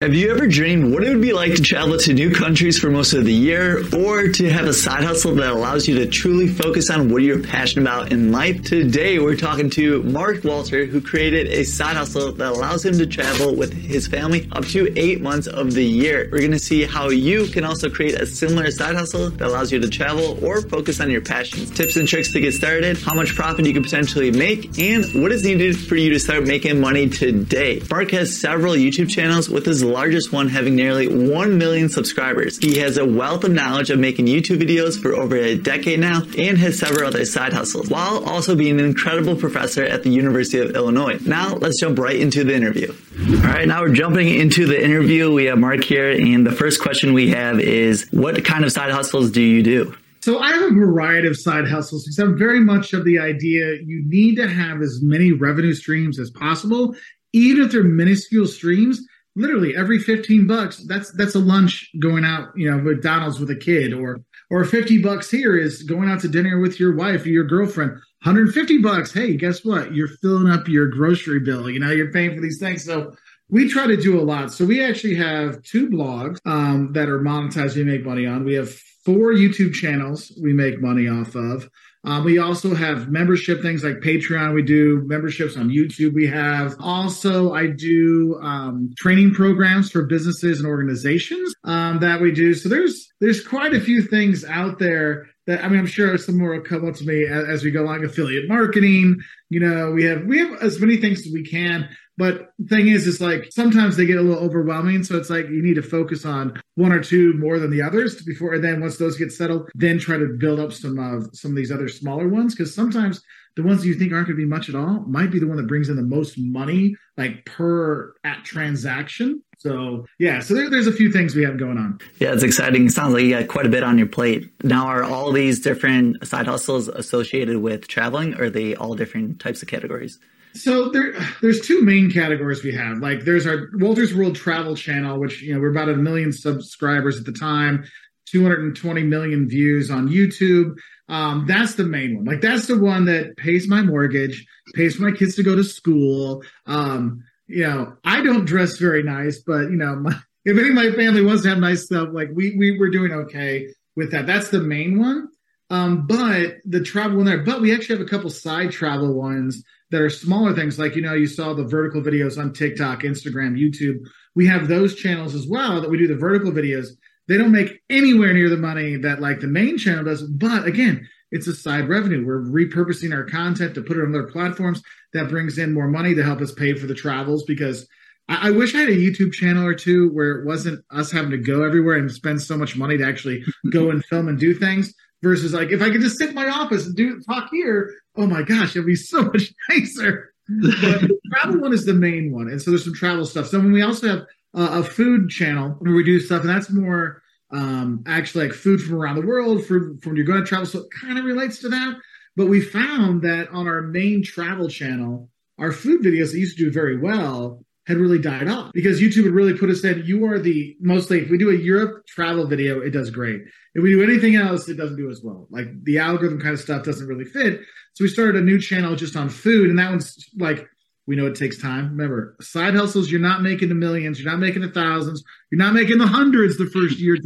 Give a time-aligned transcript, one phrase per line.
[0.00, 2.88] Have you ever dreamed what it would be like to travel to new countries for
[2.88, 6.46] most of the year or to have a side hustle that allows you to truly
[6.46, 8.62] focus on what you're passionate about in life?
[8.62, 13.08] Today, we're talking to Mark Walter, who created a side hustle that allows him to
[13.08, 16.28] travel with his family up to eight months of the year.
[16.30, 19.72] We're going to see how you can also create a similar side hustle that allows
[19.72, 23.14] you to travel or focus on your passions, tips and tricks to get started, how
[23.14, 26.80] much profit you can potentially make, and what is needed for you to start making
[26.80, 27.82] money today.
[27.90, 32.58] Mark has several YouTube channels with his largest one having nearly 1 million subscribers.
[32.58, 36.22] He has a wealth of knowledge of making YouTube videos for over a decade now
[36.36, 40.58] and has several other side hustles, while also being an incredible professor at the University
[40.58, 41.18] of Illinois.
[41.26, 42.94] Now, let's jump right into the interview.
[43.18, 45.32] All right, now we're jumping into the interview.
[45.32, 48.90] We have Mark here, and the first question we have is What kind of side
[48.90, 49.94] hustles do you do?
[50.20, 53.76] So I have a variety of side hustles because I'm very much of the idea
[53.84, 56.94] you need to have as many revenue streams as possible,
[57.32, 59.00] even if they're minuscule streams
[59.38, 63.56] literally every 15 bucks that's that's a lunch going out you know mcdonald's with a
[63.56, 67.28] kid or or 50 bucks here is going out to dinner with your wife or
[67.28, 67.92] your girlfriend.
[68.24, 69.12] 150 bucks.
[69.12, 69.94] Hey guess what?
[69.94, 71.70] You're filling up your grocery bill.
[71.70, 72.84] You know you're paying for these things.
[72.84, 73.14] So
[73.48, 74.52] we try to do a lot.
[74.52, 77.76] So we actually have two blogs um, that are monetized.
[77.76, 78.44] We make money on.
[78.44, 81.66] We have four youtube channels we make money off of
[82.04, 84.54] um, we also have membership things like Patreon.
[84.54, 86.14] We do memberships on YouTube.
[86.14, 92.30] We have also, I do um, training programs for businesses and organizations um, that we
[92.30, 92.54] do.
[92.54, 96.38] So there's there's quite a few things out there that I mean, I'm sure some
[96.38, 98.04] more will come up to me as, as we go along.
[98.04, 99.16] Affiliate marketing,
[99.50, 101.88] you know, we have we have as many things as we can.
[102.18, 105.04] But the thing is, is like sometimes they get a little overwhelming.
[105.04, 108.20] So it's like you need to focus on one or two more than the others
[108.22, 111.52] before, and then once those get settled, then try to build up some of some
[111.52, 112.56] of these other smaller ones.
[112.56, 113.22] Because sometimes
[113.54, 115.46] the ones that you think aren't going to be much at all might be the
[115.46, 119.42] one that brings in the most money, like per at transaction.
[119.58, 122.00] So yeah, so there, there's a few things we have going on.
[122.18, 122.86] Yeah, it's exciting.
[122.86, 124.50] It sounds like you got quite a bit on your plate.
[124.64, 129.38] Now, are all these different side hustles associated with traveling, or are they all different
[129.38, 130.18] types of categories?
[130.58, 132.98] So there, there's two main categories we have.
[132.98, 137.18] Like there's our Wolters World Travel channel, which you know we're about a million subscribers
[137.18, 137.84] at the time,
[138.26, 140.76] 220 million views on YouTube.
[141.08, 142.24] Um, that's the main one.
[142.24, 145.64] Like that's the one that pays my mortgage, pays for my kids to go to
[145.64, 146.42] school.
[146.66, 150.12] Um, you know, I don't dress very nice, but you know, my,
[150.44, 153.12] if any of my family wants to have nice stuff, like we we were doing
[153.12, 154.26] okay with that.
[154.26, 155.28] That's the main one.
[155.70, 159.62] Um, but the travel one there, but we actually have a couple side travel ones
[159.90, 163.58] that are smaller things like you know you saw the vertical videos on tiktok instagram
[163.58, 163.98] youtube.
[164.34, 166.88] We have those channels as well that we do the vertical videos.
[167.26, 171.08] They don't make anywhere near the money that like the main channel does but again
[171.30, 172.24] it's a side revenue.
[172.24, 174.82] We're repurposing our content to put it on other platforms.
[175.12, 177.86] That brings in more money to help us pay for the travels because
[178.28, 181.30] I, I wish I had a YouTube channel or two where it wasn't us having
[181.30, 184.54] to go everywhere and spend so much money to actually go and film and do
[184.54, 187.94] things versus like if I could just sit in my office and do talk here,
[188.16, 190.32] oh my gosh, it'd be so much nicer.
[190.48, 193.48] but the travel one is the main one, and so there's some travel stuff.
[193.48, 194.20] So when we also have
[194.54, 198.80] uh, a food channel where we do stuff, and that's more um, actually like food
[198.80, 200.66] from around the world, food from you're going to travel.
[200.66, 201.96] So it kind of relates to that.
[202.36, 206.64] But we found that on our main travel channel, our food videos that used to
[206.64, 210.02] do very well had really died off because YouTube had really put us in.
[210.04, 213.40] You are the mostly if we do a Europe travel video, it does great.
[213.74, 215.46] If we do anything else, it doesn't do as well.
[215.50, 217.60] Like the algorithm kind of stuff doesn't really fit.
[217.94, 220.68] So we started a new channel just on food, and that one's like
[221.06, 221.88] we know it takes time.
[221.88, 225.72] Remember, side hustles, you're not making the millions, you're not making the thousands, you're not
[225.72, 227.16] making the hundreds the first year.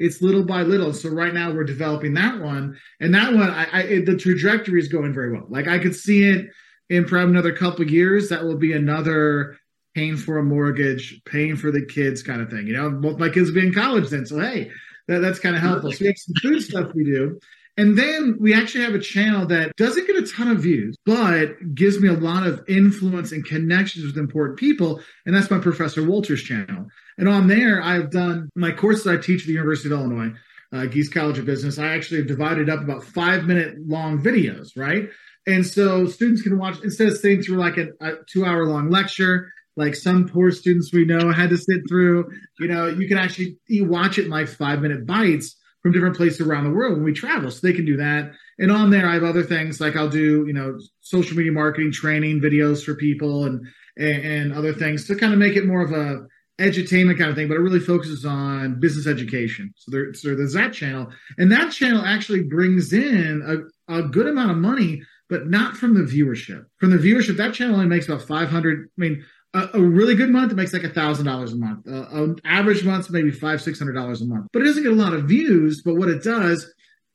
[0.00, 0.92] It's little by little.
[0.92, 4.88] So right now we're developing that one, and that one, I, I the trajectory is
[4.88, 5.46] going very well.
[5.48, 6.48] Like I could see it
[6.90, 8.30] in probably another couple years.
[8.30, 9.56] That will be another
[9.98, 12.68] paying for a mortgage, paying for the kids kind of thing.
[12.68, 14.26] You know, both my kids will be in college then.
[14.26, 14.70] So, hey,
[15.08, 15.90] that, that's kind of helpful.
[15.90, 17.40] So we have some food stuff we do.
[17.76, 21.74] And then we actually have a channel that doesn't get a ton of views, but
[21.74, 25.00] gives me a lot of influence and connections with important people.
[25.26, 26.86] And that's my Professor Wolters channel.
[27.18, 30.32] And on there, I've done my courses I teach at the University of Illinois,
[30.72, 31.78] uh, Gies College of Business.
[31.78, 35.08] I actually have divided up about five minute long videos, right?
[35.46, 38.90] And so students can watch instead of sitting through like a, a two hour long
[38.90, 42.30] lecture, like some poor students we know had to sit through.
[42.58, 46.16] You know, you can actually you watch it in like five minute bites from different
[46.16, 48.32] places around the world when we travel, so they can do that.
[48.58, 51.92] And on there, I have other things like I'll do, you know, social media marketing
[51.92, 53.66] training videos for people and
[53.96, 56.26] and, and other things to kind of make it more of a
[56.58, 59.72] edutainment kind of thing, but it really focuses on business education.
[59.76, 61.08] So, there, so there's that channel,
[61.38, 65.94] and that channel actually brings in a, a good amount of money, but not from
[65.94, 66.64] the viewership.
[66.78, 68.78] From the viewership, that channel only makes about 500.
[68.86, 71.86] I mean, a, a really good month, it makes like a thousand dollars a month.
[71.88, 74.48] Uh, an average month, maybe five, six hundred dollars a month.
[74.52, 75.82] But it doesn't get a lot of views.
[75.82, 76.70] But what it does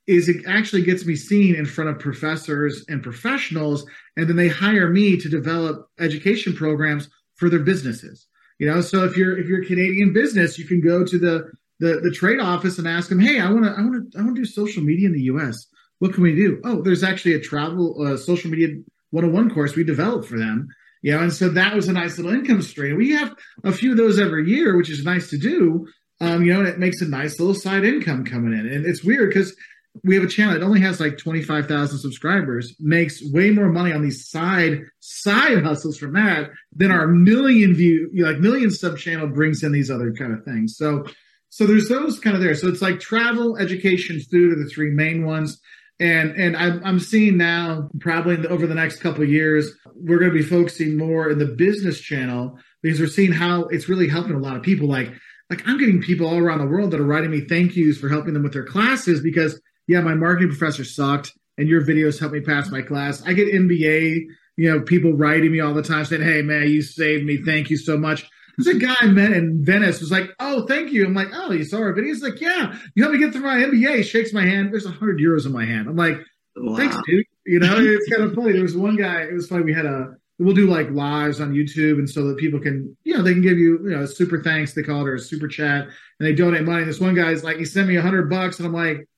[0.06, 3.86] is it actually gets me seen in front of professors and professionals,
[4.16, 8.26] and then they hire me to develop education programs for their businesses.
[8.58, 11.50] You know, so if you're if you're a Canadian business, you can go to the
[11.80, 14.22] the, the trade office and ask them, hey, I want to I want to I
[14.22, 15.66] want to do social media in the U.S.
[16.00, 16.60] What can we do?
[16.64, 18.68] Oh, there's actually a travel uh, social media
[19.10, 20.68] 101 course we developed for them
[21.04, 22.96] you know, and so that was a nice little income stream.
[22.96, 25.86] We have a few of those every year, which is nice to do.
[26.18, 28.66] Um, you know, and it makes a nice little side income coming in.
[28.66, 29.54] And it's weird because
[30.02, 34.00] we have a channel that only has like 25,000 subscribers, makes way more money on
[34.00, 39.62] these side side hustles from that than our million view, like million sub channel brings
[39.62, 40.74] in these other kind of things.
[40.78, 41.04] So,
[41.50, 42.54] so there's those kind of there.
[42.54, 45.60] So it's like travel, education, food are the three main ones
[46.04, 50.30] and and I'm, I'm seeing now probably the, over the next couple years we're going
[50.30, 54.34] to be focusing more in the business channel because we're seeing how it's really helping
[54.34, 54.88] a lot of people.
[54.88, 55.12] Like
[55.50, 58.08] like i'm getting people all around the world that are writing me thank yous for
[58.08, 62.34] helping them with their classes because yeah my marketing professor sucked and your videos helped
[62.34, 63.22] me pass my class.
[63.26, 64.24] I get mba
[64.56, 67.38] you know people writing me all the time saying hey man you saved me.
[67.44, 70.92] Thank you so much there's a guy I met in Venice was like, "Oh, thank
[70.92, 73.32] you." I'm like, "Oh, you saw our video?" He's like, "Yeah, you helped me get
[73.32, 74.72] through my MBA." He Shakes my hand.
[74.72, 75.88] There's a hundred euros in my hand.
[75.88, 76.18] I'm like,
[76.56, 76.76] wow.
[76.76, 78.52] "Thanks, dude." You know, it's kind of funny.
[78.52, 79.22] There was one guy.
[79.22, 79.64] It was funny.
[79.64, 83.16] We had a we'll do like lives on YouTube, and so that people can, you
[83.16, 84.74] know, they can give you, you know, super thanks.
[84.74, 86.84] They call it or a super chat, and they donate money.
[86.84, 89.08] This one guy's like, he sent me a hundred bucks, and I'm like,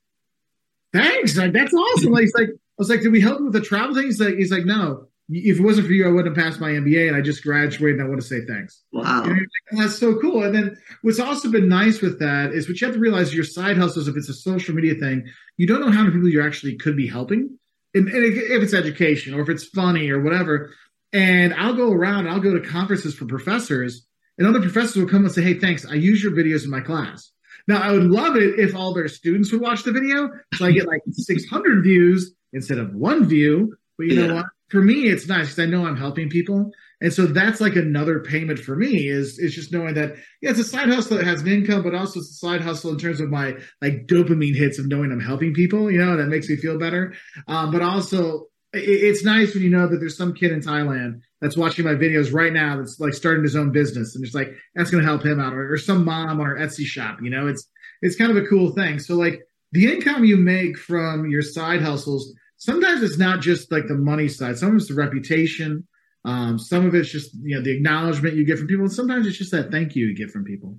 [0.92, 3.54] "Thanks, like that's awesome." Like he's like, I was like, "Did we help you with
[3.54, 6.37] the travel thing?" He's like, "He's like, no." If it wasn't for you, I wouldn't
[6.37, 8.82] have passed my MBA and I just graduated and I want to say thanks.
[8.93, 9.26] Wow.
[9.73, 10.44] that's so cool.
[10.44, 13.44] And then what's also been nice with that is what you have to realize your
[13.44, 15.26] side hustles, if it's a social media thing,
[15.56, 17.58] you don't know how many people you actually could be helping.
[17.94, 20.73] And, and if it's education or if it's funny or whatever.
[21.12, 24.06] And I'll go around, I'll go to conferences for professors
[24.38, 25.87] and other professors will come and say, Hey, thanks.
[25.87, 27.32] I use your videos in my class.
[27.67, 30.31] Now I would love it if all their students would watch the video.
[30.55, 33.76] So I get like 600 views instead of one view.
[33.99, 34.26] But you yeah.
[34.26, 34.46] know what?
[34.68, 36.72] For me, it's nice because I know I'm helping people.
[37.00, 40.58] And so that's like another payment for me is is just knowing that yeah, it's
[40.58, 43.20] a side hustle that has an income, but also it's a side hustle in terms
[43.20, 45.90] of my like dopamine hits of knowing I'm helping people.
[45.90, 47.14] You know, that makes me feel better.
[47.48, 51.20] Um, but also, it, it's nice when you know that there's some kid in Thailand
[51.42, 54.54] that's watching my videos right now that's like starting his own business and it's like
[54.74, 57.19] that's going to help him out, or, or some mom on her Etsy shop.
[57.20, 57.69] You know, it's
[58.00, 59.00] it's kind of a cool thing.
[59.00, 59.42] So like
[59.72, 64.29] the income you make from your side hustles sometimes it's not just like the money
[64.29, 64.58] side.
[64.58, 65.87] Some of it's the reputation.
[66.25, 69.26] Um, some of it's just you know the acknowledgement you get from people, and sometimes
[69.26, 70.79] it's just that thank you you get from people.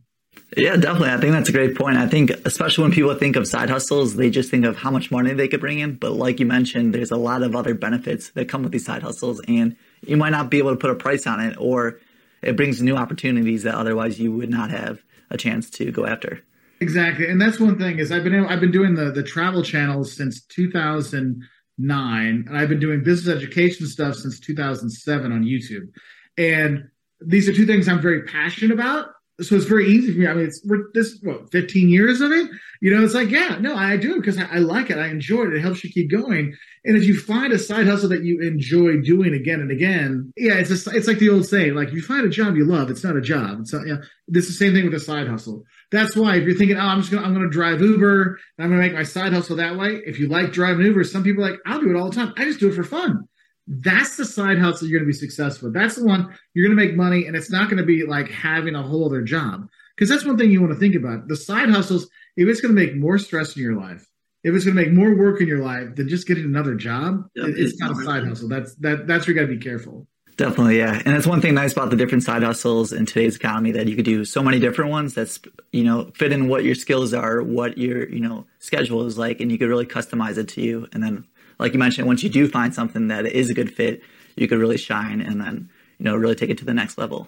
[0.55, 1.09] Yeah, definitely.
[1.09, 1.97] I think that's a great point.
[1.97, 5.09] I think especially when people think of side hustles, they just think of how much
[5.09, 5.95] money they could bring in.
[5.95, 9.03] But like you mentioned, there's a lot of other benefits that come with these side
[9.03, 9.75] hustles, and
[10.05, 11.99] you might not be able to put a price on it, or
[12.41, 16.41] it brings new opportunities that otherwise you would not have a chance to go after.
[16.79, 20.13] Exactly, and that's one thing is I've been I've been doing the the travel channels
[20.13, 21.39] since 2000-
[21.77, 25.89] nine, and I've been doing business education stuff since 2007 on YouTube.
[26.37, 26.89] And
[27.21, 29.09] these are two things I'm very passionate about.
[29.39, 30.27] So it's very easy for me.
[30.27, 32.49] I mean, it's we're this what 15 years of it.
[32.81, 34.97] You know, it's like yeah, no, I do it because I, I, like it.
[34.97, 35.53] I enjoy it.
[35.53, 36.55] It helps you keep going.
[36.85, 40.55] And if you find a side hustle that you enjoy doing again and again, yeah,
[40.55, 43.03] it's a, it's like the old saying, like you find a job you love, it's
[43.03, 43.59] not a job.
[43.61, 43.97] It's not, yeah.
[44.27, 45.65] This is the same thing with a side hustle.
[45.91, 48.69] That's why if you're thinking, oh, I'm just gonna I'm gonna drive Uber and I'm
[48.69, 50.01] gonna make my side hustle that way.
[50.05, 52.33] If you like driving Uber, some people like, I'll do it all the time.
[52.37, 53.27] I just do it for fun.
[53.67, 55.71] That's the side hustle you're gonna be successful.
[55.71, 58.83] That's the one you're gonna make money, and it's not gonna be like having a
[58.83, 59.67] whole other job.
[59.95, 61.27] Because that's one thing you want to think about.
[61.27, 64.05] The side hustles, if it's gonna make more stress in your life,
[64.43, 67.27] if it's going to make more work in your life than just getting another job,
[67.35, 68.47] it's, it's, not a side hustle.
[68.47, 69.05] That's that.
[69.07, 70.07] That's where you got to be careful.
[70.37, 71.01] Definitely, yeah.
[71.03, 73.95] And that's one thing nice about the different side hustles in today's economy that you
[73.95, 75.39] could do so many different ones that's,
[75.71, 79.41] you know, fit in what your skills are, what your, you know, schedule is like,
[79.41, 80.87] and you could really customize it to you.
[80.93, 81.25] And then,
[81.57, 84.03] like you mentioned, once you do find something that is a good fit,
[84.35, 87.27] you could really shine and then, you know, really take it to the next level.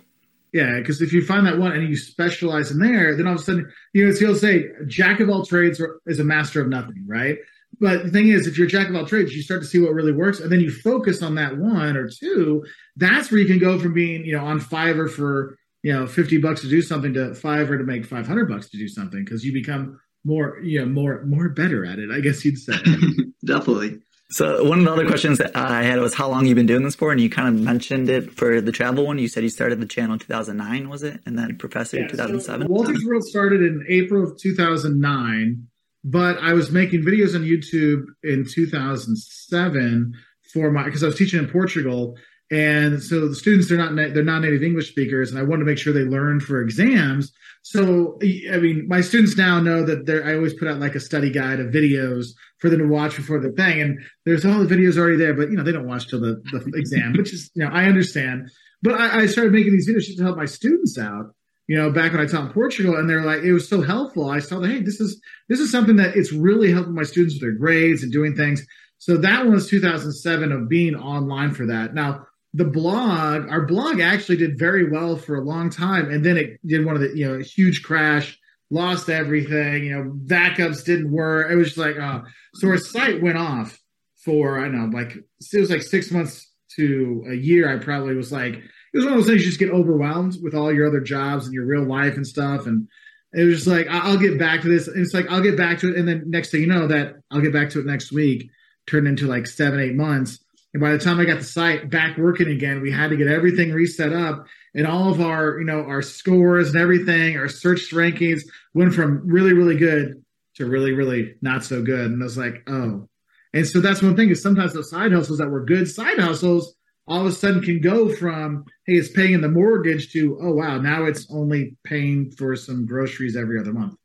[0.54, 3.42] Yeah, because if you find that one and you specialize in there, then all of
[3.42, 6.68] a sudden, you know, it's you'll say, jack of all trades is a master of
[6.68, 7.38] nothing, right?
[7.80, 9.80] But the thing is, if you're a jack of all trades, you start to see
[9.80, 12.66] what really works, and then you focus on that one or two.
[12.98, 16.38] That's where you can go from being, you know, on Fiverr for you know fifty
[16.38, 19.46] bucks to do something to Fiverr to make five hundred bucks to do something because
[19.46, 22.12] you become more, you know, more more better at it.
[22.12, 22.74] I guess you'd say.
[23.46, 24.00] Definitely.
[24.32, 26.84] So one of the other questions that I had was how long you've been doing
[26.84, 29.18] this for, and you kind of mentioned it for the travel one.
[29.18, 31.20] You said you started the channel in 2009, was it?
[31.26, 32.68] And then Professor yeah, 2007.
[32.68, 35.68] So Wolters World started in April of 2009
[36.04, 40.14] but I was making videos on YouTube in 2007
[40.54, 42.16] for my because I was teaching in Portugal
[42.52, 45.66] and so the students they're not they're not native English speakers, and I wanted to
[45.66, 47.32] make sure they learned for exams.
[47.62, 51.30] So I mean, my students now know that I always put out like a study
[51.30, 54.98] guide of videos for them to watch before the thing, and there's all the videos
[54.98, 57.64] already there, but you know they don't watch till the, the exam, which is you
[57.64, 58.50] know I understand.
[58.82, 61.36] But I, I started making these videos to help my students out
[61.70, 64.28] you know, back when I taught in Portugal, and they're like, it was so helpful.
[64.28, 67.36] I saw that, hey, this is this is something that it's really helping my students
[67.36, 68.66] with their grades and doing things.
[68.98, 71.94] So that was 2007 of being online for that.
[71.94, 76.38] Now the blog, our blog actually did very well for a long time, and then
[76.38, 78.36] it did one of the you know huge crash,
[78.72, 79.84] lost everything.
[79.84, 81.52] You know, backups didn't work.
[81.52, 82.24] It was just like, oh,
[82.56, 83.80] so our site went off
[84.26, 87.72] for I don't know, like it was like six months to a year.
[87.72, 88.60] I probably was like
[88.94, 91.46] it was one of those things you just get overwhelmed with all your other jobs
[91.46, 92.66] and your real life and stuff.
[92.66, 92.88] And
[93.34, 94.88] it was just like, I'll get back to this.
[94.88, 95.98] And it's like, I'll get back to it.
[95.98, 98.50] And then next thing you know, that I'll get back to it next week,
[98.88, 100.40] turned into like seven, eight months.
[100.74, 103.28] And by the time I got the site back working again, we had to get
[103.28, 107.92] everything reset up and all of our, you know, our scores and everything, our search
[107.92, 108.42] rankings
[108.74, 110.24] went from really, really good
[110.56, 112.12] to really, really not so good.
[112.12, 113.08] And I was like, oh.
[113.54, 116.76] And so that's one thing is sometimes those side hustles that were good side hustles
[117.10, 120.80] all of a sudden can go from hey it's paying the mortgage to oh wow
[120.80, 123.96] now it's only paying for some groceries every other month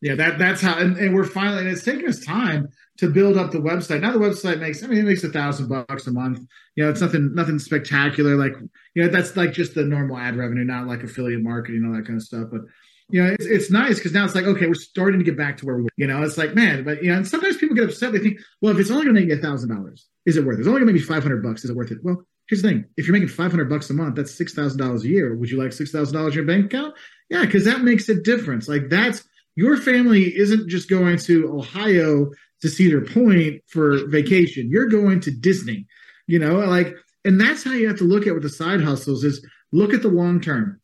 [0.00, 3.38] yeah that that's how and, and we're finally and it's taking us time to build
[3.38, 6.10] up the website now the website makes i mean it makes a thousand bucks a
[6.10, 6.40] month
[6.74, 8.52] you know it's nothing nothing spectacular like
[8.94, 12.06] you know that's like just the normal ad revenue not like affiliate marketing all that
[12.06, 12.62] kind of stuff but
[13.10, 15.56] you know, it's, it's nice because now it's like, okay, we're starting to get back
[15.58, 15.88] to where we were.
[15.96, 18.12] You know, it's like, man, but, you know, and sometimes people get upset.
[18.12, 20.58] They think, well, if it's only going to make you a $1,000, is it worth
[20.58, 20.60] it?
[20.60, 21.64] It's only going to make me 500 bucks.
[21.64, 21.98] Is it worth it?
[22.02, 24.78] Well, here's the thing: if you're making five hundred bucks a month, that's six thousand
[24.78, 25.36] dollars a year.
[25.36, 26.94] Would you like six thousand dollars in your bank account?
[27.30, 28.68] Yeah, because that makes a difference.
[28.68, 29.22] Like that's
[29.54, 32.30] your family isn't just going to Ohio
[32.62, 34.70] to Cedar Point for vacation.
[34.70, 35.86] You're going to Disney.
[36.26, 39.24] You know, like, and that's how you have to look at with the side hustles
[39.24, 40.80] is look at the long term.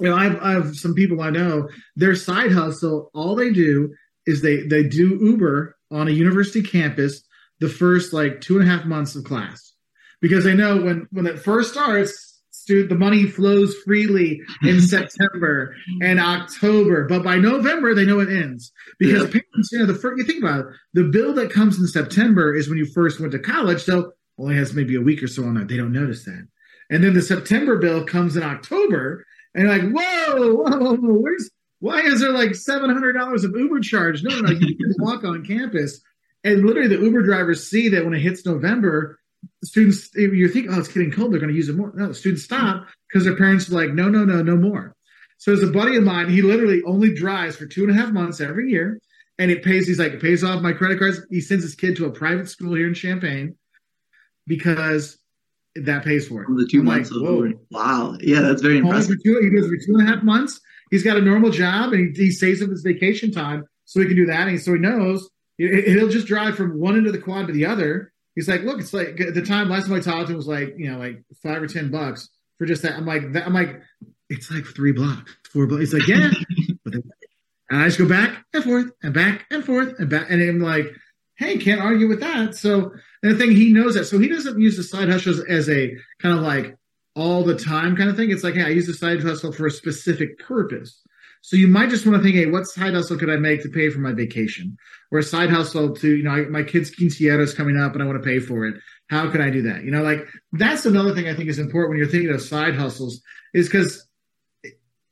[0.00, 3.94] You know, I've, I have some people I know, their side hustle, all they do
[4.26, 7.22] is they they do Uber on a university campus
[7.60, 9.71] the first like two and a half months of class
[10.22, 15.74] because I know when when it first starts, dude, the money flows freely in September
[16.00, 19.40] and October, but by November they know it ends because yeah.
[19.40, 22.54] parents, you know, the first you think about it, the bill that comes in September
[22.54, 25.44] is when you first went to college, so only has maybe a week or so
[25.44, 25.68] on that.
[25.68, 26.48] They don't notice that,
[26.88, 31.50] and then the September bill comes in October, and you're like, whoa, whoa, whoa where's
[31.80, 34.22] why is there like seven hundred dollars of Uber charge?
[34.22, 36.00] No, no, no, you can walk on campus.
[36.44, 39.18] And literally, the Uber drivers see that when it hits November,
[39.64, 41.92] students you think oh it's getting cold they're going to use it more.
[41.94, 44.94] No the students stop because their parents are like no no no no more.
[45.38, 48.12] So as a buddy of mine he literally only drives for two and a half
[48.12, 49.00] months every year
[49.38, 51.20] and it pays he's like it pays off my credit cards.
[51.30, 53.56] He sends his kid to a private school here in champaign
[54.46, 55.18] because
[55.76, 56.48] that pays for it.
[56.48, 58.16] The 2 I'm months like, wow.
[58.20, 59.16] Yeah that's very impressive.
[59.24, 60.60] two, he does for two and a half months.
[60.90, 64.06] He's got a normal job and he, he saves up his vacation time so he
[64.06, 67.18] can do that and so he knows he'll just drive from one end of the
[67.18, 70.00] quad to the other he's like, look, it's like at the time last time I
[70.00, 72.94] talked to him was like, you know, like five or ten bucks for just that.
[72.94, 73.80] I'm like, that, I'm like,
[74.28, 75.80] it's like three blocks, four blocks.
[75.80, 76.30] He's like, yeah.
[76.86, 77.02] and
[77.70, 80.86] I just go back and forth and back and forth and back, and I'm like,
[81.36, 82.54] hey, can't argue with that.
[82.54, 85.68] So and the thing he knows that, so he doesn't use the side hustles as
[85.68, 86.76] a kind of like
[87.14, 88.30] all the time kind of thing.
[88.30, 91.00] It's like, hey, I use the side hustle for a specific purpose.
[91.42, 93.68] So you might just want to think, hey, what side hustle could I make to
[93.68, 94.76] pay for my vacation?
[95.10, 98.06] Or a side hustle to, you know, my kid's quinceañera is coming up and I
[98.06, 98.76] want to pay for it.
[99.10, 99.82] How can I do that?
[99.82, 102.76] You know, like that's another thing I think is important when you're thinking of side
[102.76, 103.20] hustles
[103.52, 104.06] is because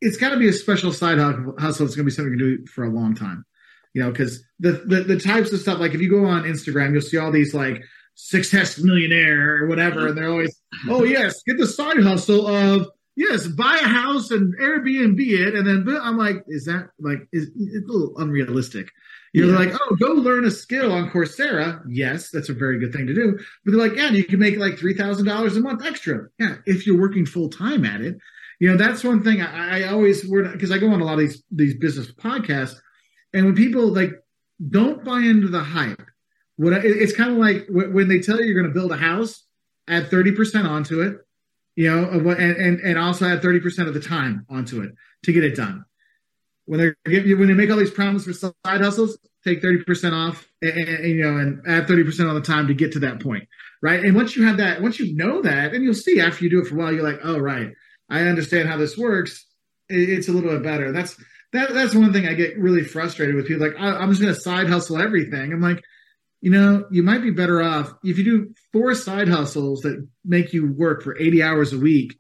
[0.00, 1.84] it's got to be a special side hustle.
[1.84, 3.44] It's going to be something you can do for a long time.
[3.92, 6.92] You know, because the, the the types of stuff like if you go on Instagram,
[6.92, 7.82] you'll see all these like
[8.14, 10.08] success millionaire or whatever, mm-hmm.
[10.10, 12.88] and they're always, oh yes, get the side hustle of
[13.20, 17.50] yes, buy a house and Airbnb it, and then I'm like, is that like is
[17.54, 18.90] it's a little unrealistic?
[19.34, 19.58] You're yeah.
[19.58, 21.82] like, oh, go learn a skill on Coursera.
[21.86, 23.38] Yes, that's a very good thing to do.
[23.64, 26.28] But they're like, yeah, you can make like three thousand dollars a month extra.
[26.38, 28.16] Yeah, if you're working full time at it.
[28.58, 31.14] You know, that's one thing I, I always were because I go on a lot
[31.14, 32.76] of these these business podcasts,
[33.34, 34.12] and when people like
[34.70, 36.02] don't buy into the hype,
[36.56, 39.44] what it's kind of like when they tell you you're going to build a house,
[39.88, 41.18] add thirty percent onto it
[41.80, 45.44] you know, and, and, and also add 30% of the time onto it to get
[45.44, 45.87] it done.
[46.66, 50.72] When they when they make all these promises for side hustles, take 30% off and,
[50.72, 53.49] and, you know, and add 30% of the time to get to that point.
[53.80, 54.04] Right.
[54.04, 56.60] And once you have that, once you know that, and you'll see after you do
[56.60, 57.72] it for a while, you're like, oh, right.
[58.10, 59.46] I understand how this works.
[59.88, 60.92] It's a little bit better.
[60.92, 61.16] That's,
[61.54, 63.66] that, that's one thing I get really frustrated with people.
[63.66, 65.50] Like, I, I'm just going to side hustle everything.
[65.50, 65.82] I'm like,
[66.40, 70.52] you know, you might be better off if you do four side hustles that make
[70.52, 72.16] you work for 80 hours a week.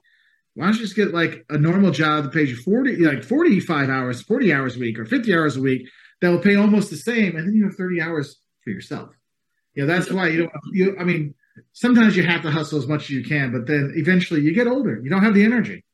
[0.54, 3.88] Why don't you just get like a normal job that pays you 40, like 45
[3.88, 5.88] hours, 40 hours a week or 50 hours a week
[6.20, 7.36] that will pay almost the same.
[7.36, 9.10] And then you have 30 hours for yourself.
[9.74, 11.34] You know, that's why you don't, you, I mean,
[11.72, 14.66] sometimes you have to hustle as much as you can, but then eventually you get
[14.66, 15.00] older.
[15.02, 15.84] You don't have the energy.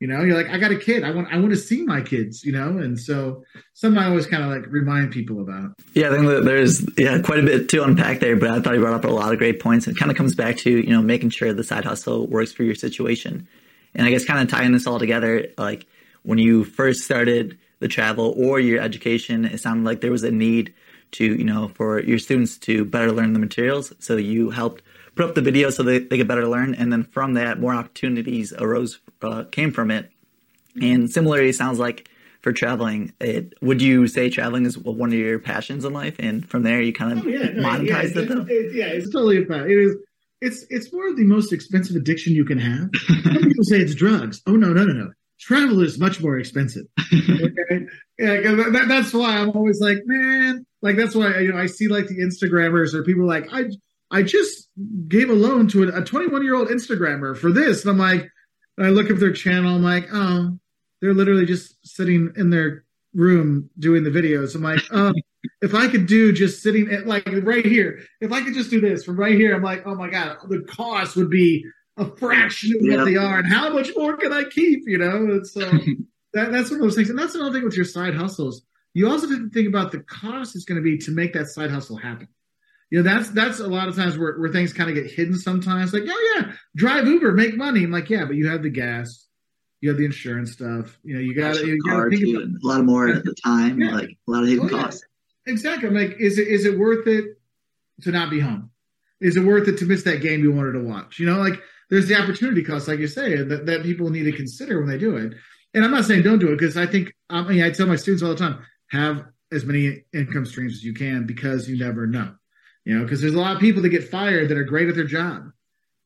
[0.00, 1.04] You know, you're like, I got a kid.
[1.04, 2.44] I want, I want to see my kids.
[2.44, 5.72] You know, and so something I always kind of like remind people about.
[5.94, 8.74] Yeah, I think that there's yeah quite a bit to unpack there, but I thought
[8.74, 9.86] you brought up a lot of great points.
[9.86, 12.64] It kind of comes back to you know making sure the side hustle works for
[12.64, 13.48] your situation,
[13.94, 15.86] and I guess kind of tying this all together, like
[16.22, 20.30] when you first started the travel or your education, it sounded like there was a
[20.30, 20.74] need
[21.12, 24.82] to you know for your students to better learn the materials, so you helped
[25.14, 26.74] put up the video so they, they could better learn.
[26.74, 30.10] And then from that, more opportunities arose, uh, came from it.
[30.80, 32.08] And similarly, it sounds like
[32.42, 36.16] for traveling, it, would you say traveling is one of your passions in life?
[36.18, 38.46] And from there, you kind of oh, yeah, monetized yeah, it, though?
[38.48, 39.66] It, yeah, it's totally a fact.
[39.66, 39.96] It is.
[40.40, 42.90] It's it's more of the most expensive addiction you can have.
[43.06, 44.42] Some people say it's drugs.
[44.46, 45.12] Oh no, no, no, no.
[45.40, 46.84] Travel is much more expensive.
[47.14, 47.86] Okay?
[48.18, 51.88] yeah, that, that's why I'm always like, man, like that's why you know I see
[51.88, 53.64] like the Instagrammers or people like I
[54.10, 54.68] I just
[55.08, 57.82] gave a loan to a 21 year old Instagrammer for this.
[57.82, 58.28] And I'm like,
[58.78, 59.76] I look up their channel.
[59.76, 60.58] I'm like, oh,
[61.00, 64.54] they're literally just sitting in their room doing the videos.
[64.54, 65.12] I'm like, oh,
[65.62, 68.80] if I could do just sitting at like right here, if I could just do
[68.80, 71.64] this from right here, I'm like, oh my God, the cost would be
[71.96, 73.38] a fraction of what they are.
[73.38, 74.82] And how much more can I keep?
[74.86, 75.16] You know?
[75.16, 75.60] And so
[76.32, 77.10] that, that's one of those things.
[77.10, 78.62] And that's another thing with your side hustles.
[78.94, 81.48] You also have to think about the cost it's going to be to make that
[81.48, 82.28] side hustle happen
[82.94, 85.36] you know that's that's a lot of times where, where things kind of get hidden
[85.36, 87.82] sometimes like oh yeah drive uber make money.
[87.82, 89.26] I'm like yeah but you have the gas
[89.80, 93.24] you have the insurance stuff you know you got you a lot of more at
[93.24, 93.96] the time yeah.
[93.96, 95.02] like a lot of hidden oh, costs.
[95.44, 95.54] Yeah.
[95.54, 95.88] exactly.
[95.88, 97.36] I'm like is it is it worth it
[98.02, 98.70] to not be home?
[99.20, 101.18] Is it worth it to miss that game you wanted to watch?
[101.18, 101.60] You know like
[101.90, 104.98] there's the opportunity cost like you say that, that people need to consider when they
[104.98, 105.32] do it.
[105.74, 107.88] And i'm not saying don't do it because i think um, I, mean, I tell
[107.88, 111.76] my students all the time have as many income streams as you can because you
[111.76, 112.36] never know
[112.84, 114.94] you know, because there's a lot of people that get fired that are great at
[114.94, 115.50] their job.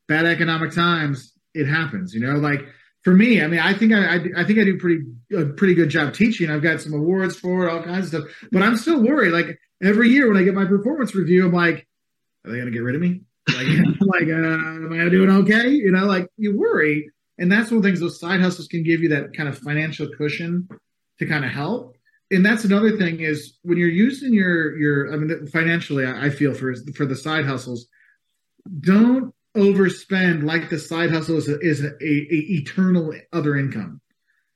[0.06, 2.14] Bad economic times, it happens.
[2.14, 2.60] You know, like
[3.02, 5.02] for me, I mean, I think I, I, I think I do pretty
[5.36, 6.50] a pretty good job teaching.
[6.50, 8.48] I've got some awards for it, all kinds of stuff.
[8.52, 9.32] But I'm still worried.
[9.32, 11.86] Like every year when I get my performance review, I'm like,
[12.44, 13.22] are they to get rid of me?
[13.48, 13.66] Like,
[14.00, 15.68] like, uh, am I doing okay?
[15.68, 18.00] You know, like you worry, and that's one of the things.
[18.00, 20.68] Those side hustles can give you that kind of financial cushion
[21.18, 21.96] to kind of help
[22.30, 26.54] and that's another thing is when you're using your your I mean financially I, feel
[26.54, 27.88] for for the side hustles,
[28.80, 32.26] don't overspend like the side hustle is a, is a, a,
[32.60, 34.00] eternal other income.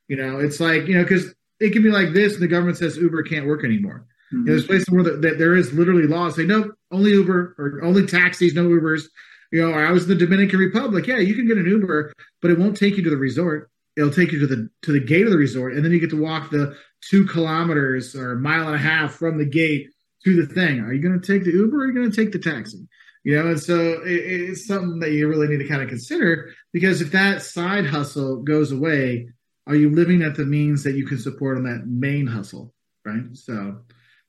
[0.07, 2.77] You know, it's like you know because it can be like this, and the government
[2.77, 4.05] says Uber can't work anymore.
[4.33, 4.37] Mm-hmm.
[4.37, 7.55] You know, there's places where the, that there is literally laws say no, only Uber
[7.57, 9.05] or only taxis, no Ubers.
[9.51, 11.07] You know, I was in the Dominican Republic.
[11.07, 14.11] Yeah, you can get an Uber, but it won't take you to the resort it'll
[14.11, 16.21] take you to the to the gate of the resort and then you get to
[16.21, 19.89] walk the two kilometers or a mile and a half from the gate
[20.23, 20.79] to the thing.
[20.79, 22.87] Are you going to take the uber or are you going to take the taxi?
[23.23, 26.53] You know and so it, it's something that you really need to kind of consider
[26.73, 29.29] because if that side hustle goes away
[29.65, 32.73] are you living at the means that you can support on that main hustle
[33.05, 33.23] right?
[33.33, 33.79] So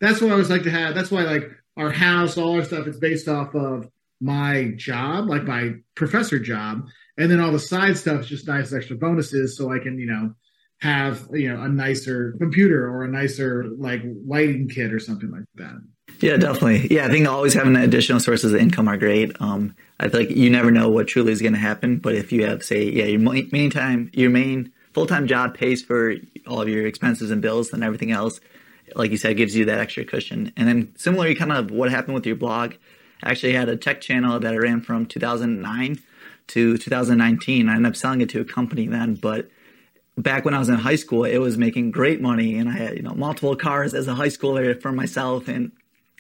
[0.01, 0.95] that's what i always like to have.
[0.95, 3.89] That's why like our house all our stuff is based off of
[4.21, 8.73] my job like my professor job and then all the side stuff is just nice
[8.73, 10.35] extra bonuses so i can you know
[10.81, 15.45] have you know a nicer computer or a nicer like lighting kit or something like
[15.55, 15.81] that.
[16.21, 16.89] Yeah definitely.
[16.91, 19.41] Yeah i think always having additional sources of income are great.
[19.41, 22.33] Um i feel like you never know what truly is going to happen but if
[22.33, 26.69] you have say yeah your main time your main full-time job pays for all of
[26.69, 28.41] your expenses and bills and everything else
[28.95, 30.53] like you said gives you that extra cushion.
[30.57, 32.75] And then similarly kind of what happened with your blog.
[33.23, 35.99] I actually had a tech channel that I ran from 2009
[36.49, 37.69] to 2019.
[37.69, 39.49] I ended up selling it to a company then, but
[40.17, 42.97] back when I was in high school, it was making great money, and I had
[42.97, 45.73] you know multiple cars as a high schooler for myself, and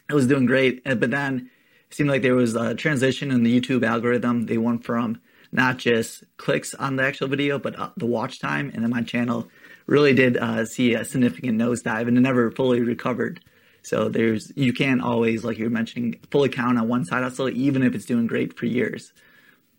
[0.08, 0.82] it was doing great.
[0.84, 1.50] But then
[1.90, 4.46] it seemed like there was a transition in the YouTube algorithm.
[4.46, 5.20] They went from
[5.52, 9.02] not just clicks on the actual video, but uh, the watch time, and then my
[9.02, 9.48] channel
[9.87, 13.40] really did uh, see a significant nosedive, and it never fully recovered.
[13.82, 17.50] So there's you can't always, like you were mentioning, fully count on one side hustle,
[17.50, 19.12] even if it's doing great for years.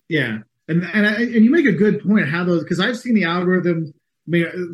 [0.10, 3.16] Yeah, and and I, and you make a good point how those because I've seen
[3.16, 3.94] the algorithm.
[4.28, 4.74] I mean,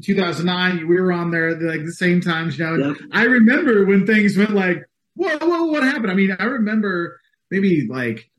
[0.00, 2.88] 2009, we were on there like the same times, you know.
[2.88, 2.96] Yep.
[3.10, 6.12] I remember when things went like, whoa, whoa, what happened?
[6.12, 8.30] I mean, I remember maybe like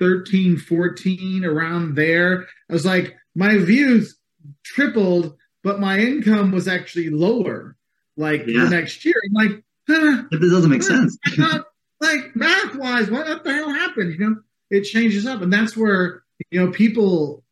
[0.00, 2.46] 13, 14, around there.
[2.68, 4.18] I was like, my views
[4.64, 7.76] tripled, but my income was actually lower.
[8.16, 8.64] Like yeah.
[8.64, 11.16] the next year, I'm like, huh, this doesn't make sense.
[11.38, 11.60] I
[12.00, 14.12] like math wise, what the hell happened?
[14.12, 14.36] You know,
[14.72, 17.44] it changes up, and that's where you know people.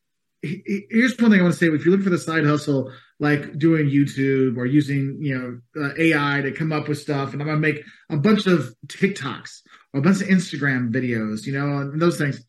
[0.42, 3.58] Here's one thing I want to say: if you're looking for the side hustle, like
[3.58, 5.38] doing YouTube or using you
[5.76, 8.74] know uh, AI to come up with stuff, and I'm gonna make a bunch of
[8.86, 9.60] TikToks
[9.92, 12.42] or a bunch of Instagram videos, you know, and those things.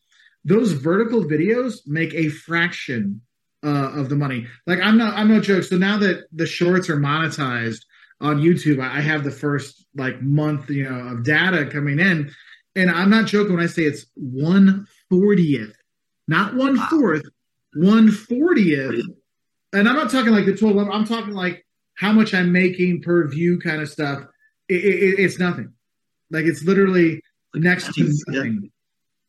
[0.44, 3.20] Those vertical videos make a fraction
[3.64, 4.46] uh, of the money.
[4.66, 5.64] Like I'm not, I'm no joke.
[5.64, 7.84] So now that the shorts are monetized
[8.20, 12.32] on YouTube, I have the first like month, you know, of data coming in,
[12.74, 15.76] and I'm not joking when I say it's one fortieth,
[16.28, 17.24] not one fourth,
[17.74, 19.04] one fortieth.
[19.74, 20.90] And I'm not talking like the total.
[20.90, 24.24] I'm talking like how much I'm making per view, kind of stuff.
[24.68, 25.72] It, it, it's nothing.
[26.30, 27.22] Like it's literally
[27.54, 28.70] next to nothing.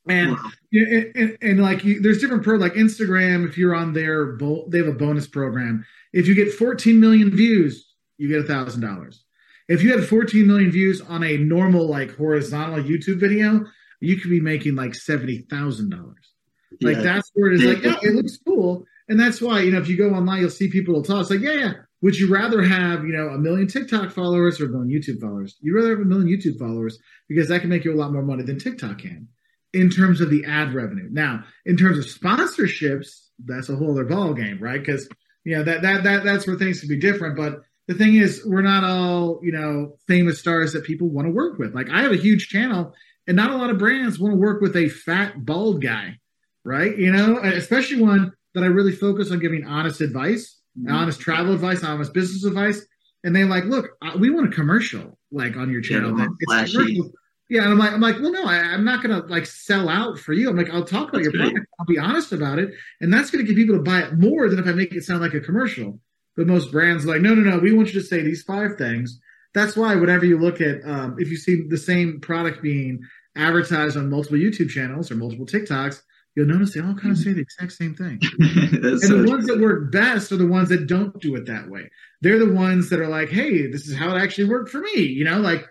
[0.07, 0.51] And, wow.
[0.73, 3.47] and, and, and, like you, there's different pro like Instagram.
[3.47, 5.85] If you're on their, bo- they have a bonus program.
[6.11, 9.22] If you get 14 million views, you get a thousand dollars.
[9.67, 13.65] If you had 14 million views on a normal like horizontal YouTube video,
[14.03, 16.33] you could be making like seventy thousand dollars.
[16.81, 17.03] Like yeah.
[17.03, 17.63] that's where it is.
[17.63, 20.49] Like, yeah, it looks cool, and that's why you know if you go online, you'll
[20.49, 21.21] see people will talk.
[21.21, 21.73] It's like, yeah, yeah.
[22.01, 25.55] Would you rather have you know a million TikTok followers or a million YouTube followers?
[25.61, 26.99] You'd rather have a million YouTube followers
[27.29, 29.29] because that can make you a lot more money than TikTok can
[29.73, 31.07] in terms of the ad revenue.
[31.09, 33.07] Now, in terms of sponsorships,
[33.43, 34.79] that's a whole other ball game, right?
[34.79, 35.07] Because
[35.45, 37.37] you know that that that that's where things can be different.
[37.37, 41.31] But the thing is, we're not all you know famous stars that people want to
[41.31, 41.75] work with.
[41.75, 42.93] Like I have a huge channel,
[43.27, 46.19] and not a lot of brands want to work with a fat bald guy,
[46.63, 46.97] right?
[46.97, 50.93] You know, especially one that I really focus on giving honest advice, mm-hmm.
[50.93, 52.85] honest travel advice, honest business advice.
[53.25, 53.87] And they like, look,
[54.19, 56.17] we want a commercial like on your channel.
[56.17, 57.11] Yeah, commercial
[57.49, 60.17] yeah, and I'm like, I'm like, well, no, I, am not gonna like sell out
[60.17, 60.49] for you.
[60.49, 61.51] I'm like, I'll talk about that's your great.
[61.51, 61.67] product.
[61.79, 64.59] I'll be honest about it, and that's gonna get people to buy it more than
[64.59, 65.99] if I make it sound like a commercial.
[66.35, 69.19] But most brands like, no, no, no, we want you to say these five things.
[69.53, 73.01] That's why whenever you look at, um, if you see the same product being
[73.35, 76.01] advertised on multiple YouTube channels or multiple TikToks,
[76.35, 78.19] you'll notice they all kind of say the exact same thing.
[78.39, 81.69] and so the ones that work best are the ones that don't do it that
[81.69, 81.89] way.
[82.21, 85.01] They're the ones that are like, hey, this is how it actually worked for me.
[85.01, 85.65] You know, like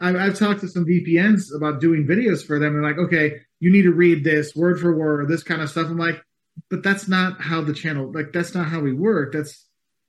[0.00, 2.72] I've, I've talked to some VPNs about doing videos for them.
[2.72, 5.86] They're like, okay, you need to read this word for word, this kind of stuff.
[5.86, 6.22] I'm like,
[6.70, 9.32] but that's not how the channel, like, that's not how we work.
[9.32, 9.65] That's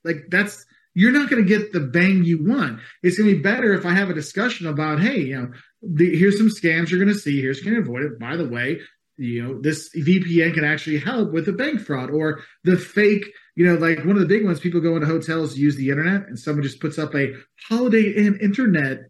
[0.07, 2.79] like, that's, you're not going to get the bang you want.
[3.03, 5.51] It's going to be better if I have a discussion about, hey, you know,
[5.83, 7.39] the, here's some scams you're going to see.
[7.39, 8.19] Here's going to avoid it.
[8.19, 8.79] By the way,
[9.17, 13.65] you know, this VPN can actually help with the bank fraud or the fake, you
[13.65, 16.39] know, like one of the big ones, people go into hotels use the internet and
[16.39, 17.33] someone just puts up a
[17.67, 19.09] holiday inn internet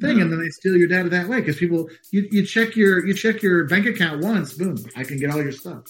[0.00, 3.04] thing, and then they steal your data that way because people you, you check your
[3.04, 5.84] you check your bank account once, boom, I can get all your stuff.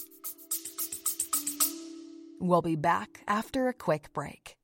[2.41, 4.55] We'll be back after a quick break.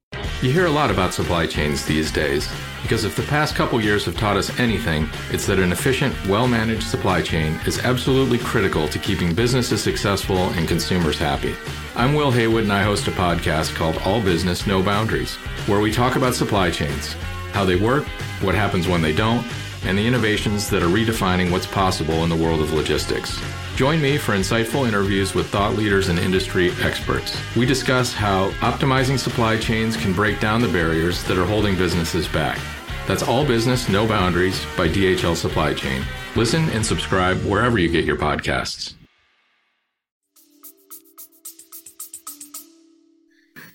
[0.41, 2.49] You hear a lot about supply chains these days
[2.81, 6.47] because if the past couple years have taught us anything, it's that an efficient, well
[6.47, 11.55] managed supply chain is absolutely critical to keeping businesses successful and consumers happy.
[11.95, 15.35] I'm Will Haywood and I host a podcast called All Business, No Boundaries,
[15.67, 17.15] where we talk about supply chains
[17.53, 18.05] how they work,
[18.41, 19.45] what happens when they don't,
[19.85, 23.41] and the innovations that are redefining what's possible in the world of logistics.
[23.75, 27.39] Join me for insightful interviews with thought leaders and industry experts.
[27.55, 32.27] We discuss how optimizing supply chains can break down the barriers that are holding businesses
[32.27, 32.59] back.
[33.07, 36.03] That's All Business, No Boundaries by DHL Supply Chain.
[36.35, 38.96] Listen and subscribe wherever you get your podcasts.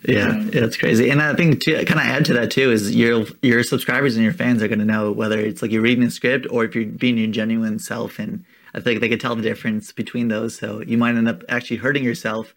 [0.05, 0.49] Yeah, mm-hmm.
[0.49, 1.11] yeah, it's crazy.
[1.11, 4.25] And I think to kind of add to that too is your your subscribers and
[4.25, 6.75] your fans are going to know whether it's like you're reading a script or if
[6.75, 8.19] you're being your genuine self.
[8.19, 10.57] And I think they could tell the difference between those.
[10.57, 12.55] So you might end up actually hurting yourself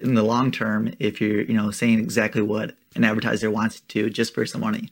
[0.00, 4.08] in the long term if you're you know saying exactly what an advertiser wants to
[4.08, 4.90] just for some money.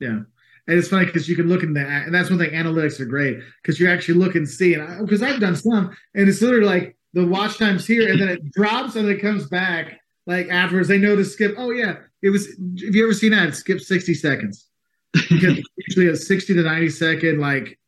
[0.00, 0.20] Yeah.
[0.68, 2.50] And it's funny because you can look in that, and that's one thing.
[2.50, 4.74] Analytics are great because you actually look and see.
[4.74, 8.28] And because I've done some, and it's literally like the watch times here, and then
[8.28, 11.54] it drops and then it comes back, like afterwards they know to skip.
[11.56, 12.46] Oh yeah, it was.
[12.48, 13.54] Have you ever seen that?
[13.54, 14.66] Skip sixty seconds.
[15.30, 17.78] usually a sixty to ninety second like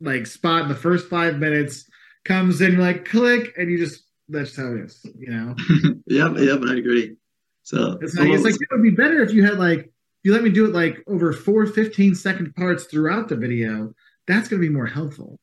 [0.00, 1.88] like spot in the first five minutes
[2.24, 5.06] comes in like click and you just that's how it is.
[5.18, 5.54] You know.
[6.06, 6.32] yep.
[6.36, 6.60] Yep.
[6.68, 7.16] I agree.
[7.62, 9.90] So it's like, it's like it would be better if you had like
[10.22, 13.94] you let me do it like over four 15 second parts throughout the video.
[14.26, 15.38] That's going to be more helpful.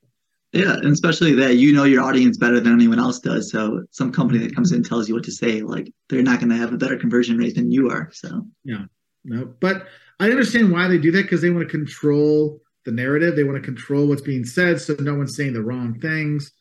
[0.53, 3.49] Yeah, and especially that you know your audience better than anyone else does.
[3.49, 6.39] So some company that comes in and tells you what to say, like they're not
[6.39, 8.09] going to have a better conversion rate than you are.
[8.11, 8.85] So yeah,
[9.23, 9.87] no, but
[10.19, 13.35] I understand why they do that because they want to control the narrative.
[13.35, 16.51] They want to control what's being said, so no one's saying the wrong things.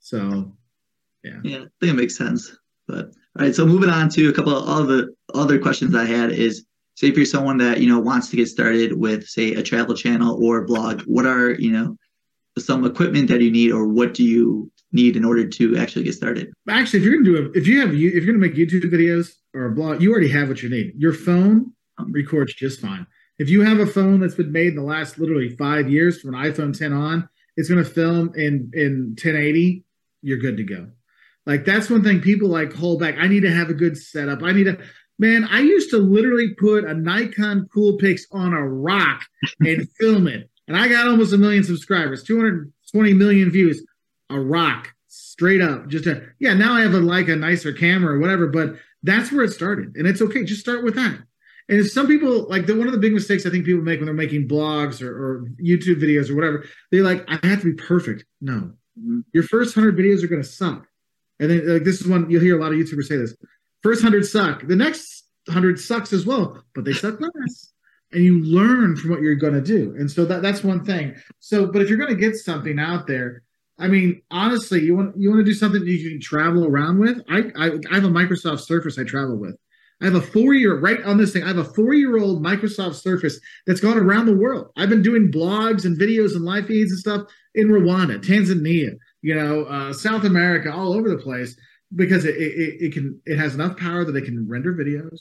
[0.00, 0.52] So
[1.22, 2.56] yeah, yeah, I think it makes sense.
[2.88, 3.06] But
[3.38, 6.66] all right, so moving on to a couple of other other questions I had is
[6.96, 9.94] say if you're someone that you know wants to get started with say a travel
[9.94, 11.96] channel or blog, what are you know
[12.58, 16.14] some equipment that you need, or what do you need in order to actually get
[16.14, 16.52] started?
[16.68, 19.32] Actually, if you're gonna do it, if you have if you're gonna make YouTube videos
[19.54, 20.92] or a blog, you already have what you need.
[20.96, 23.06] Your phone um, records just fine.
[23.38, 26.34] If you have a phone that's been made in the last literally five years from
[26.34, 29.84] an iPhone 10 on, it's gonna film in in 1080.
[30.22, 30.88] You're good to go.
[31.44, 33.16] Like that's one thing people like hold back.
[33.18, 34.42] I need to have a good setup.
[34.42, 34.78] I need to
[35.18, 39.22] man, I used to literally put a Nikon Coolpix on a rock
[39.60, 40.50] and film it.
[40.68, 43.84] And I got almost a million subscribers, 220 million views.
[44.30, 45.86] A rock, straight up.
[45.86, 49.30] Just a yeah, now I have a like a nicer camera or whatever, but that's
[49.30, 49.94] where it started.
[49.96, 50.44] And it's okay.
[50.44, 51.18] Just start with that.
[51.68, 53.98] And if some people like the one of the big mistakes I think people make
[53.98, 57.72] when they're making blogs or, or YouTube videos or whatever, they're like, I have to
[57.72, 58.24] be perfect.
[58.40, 58.72] No.
[58.98, 59.20] Mm-hmm.
[59.32, 60.86] Your first hundred videos are gonna suck.
[61.38, 63.36] And then like this is one you'll hear a lot of YouTubers say this.
[63.82, 64.66] First hundred suck.
[64.66, 67.72] The next hundred sucks as well, but they suck less.
[68.12, 69.94] And you learn from what you're going to do.
[69.98, 71.14] And so that that's one thing.
[71.40, 73.42] So, but if you're going to get something out there,
[73.78, 77.20] I mean, honestly, you want you want to do something you can travel around with.
[77.28, 79.56] I, I I have a Microsoft Surface I travel with.
[80.00, 81.42] I have a four year right on this thing.
[81.42, 84.70] I have a four year old Microsoft Surface that's gone around the world.
[84.76, 87.22] I've been doing blogs and videos and live feeds and stuff
[87.54, 91.56] in Rwanda, Tanzania, you know, uh, South America, all over the place
[91.94, 95.20] because it, it, it can it has enough power that it can render videos.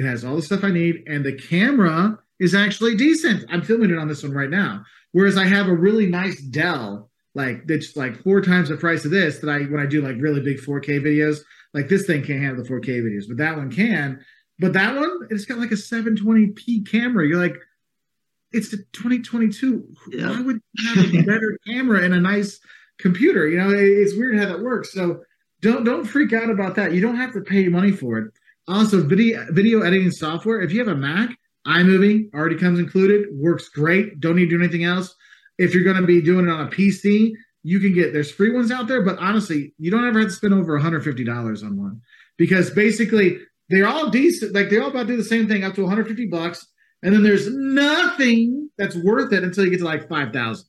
[0.00, 3.44] It has all the stuff I need, and the camera is actually decent.
[3.50, 4.82] I'm filming it on this one right now.
[5.12, 9.10] Whereas I have a really nice Dell, like that's like four times the price of
[9.10, 9.40] this.
[9.40, 11.40] That I when I do like really big 4K videos,
[11.74, 14.24] like this thing can't handle the 4K videos, but that one can.
[14.58, 17.26] But that one, it's got like a 720p camera.
[17.28, 17.56] You're like,
[18.52, 19.86] it's the 2022.
[20.12, 20.30] Yeah.
[20.30, 22.58] Why would you have a better camera and a nice
[22.98, 23.46] computer?
[23.48, 24.94] You know, it's weird how that works.
[24.94, 25.20] So
[25.60, 26.92] don't don't freak out about that.
[26.92, 28.32] You don't have to pay money for it.
[28.70, 30.60] Also, video video editing software.
[30.60, 33.26] If you have a Mac, iMovie already comes included.
[33.32, 34.20] Works great.
[34.20, 35.12] Don't need to do anything else.
[35.58, 37.32] If you're going to be doing it on a PC,
[37.64, 40.34] you can get there's free ones out there, but honestly, you don't ever have to
[40.34, 42.00] spend over $150 on one
[42.38, 43.38] because basically
[43.70, 44.54] they're all decent.
[44.54, 46.64] Like they all about do the same thing up to 150 bucks,
[47.02, 50.64] and then there's nothing that's worth it until you get to like 5,000.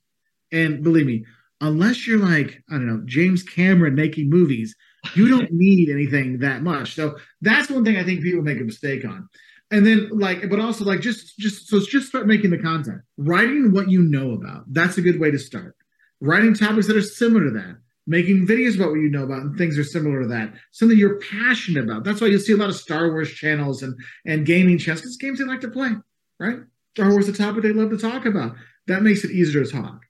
[0.52, 1.24] And believe me,
[1.62, 4.76] unless you're like I don't know James Cameron making movies,
[5.16, 6.96] you don't need anything that much.
[6.96, 9.28] So that's one thing I think people make a mistake on.
[9.72, 13.02] And then like, but also like just just so it's just start making the content.
[13.18, 14.66] Writing what you know about.
[14.68, 15.76] That's a good way to start.
[16.20, 17.78] Writing topics that are similar to that.
[18.06, 20.54] Making videos about what you know about and things are similar to that.
[20.72, 22.04] Something you're passionate about.
[22.04, 25.18] That's why you'll see a lot of Star Wars channels and and gaming channels because
[25.18, 25.92] games they like to play,
[26.40, 26.60] right?
[26.96, 28.56] Star Wars the topic they love to talk about.
[28.88, 30.02] That makes it easier to talk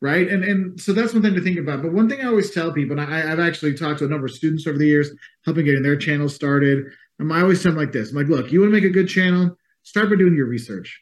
[0.00, 0.28] right?
[0.28, 1.82] And and so that's one thing to think about.
[1.82, 4.26] But one thing I always tell people, and I, have actually talked to a number
[4.26, 5.10] of students over the years,
[5.44, 6.84] helping getting their channels started.
[7.20, 8.90] Um, I always tell them like this: I'm like, look, you want to make a
[8.90, 11.00] good channel, start by doing your research.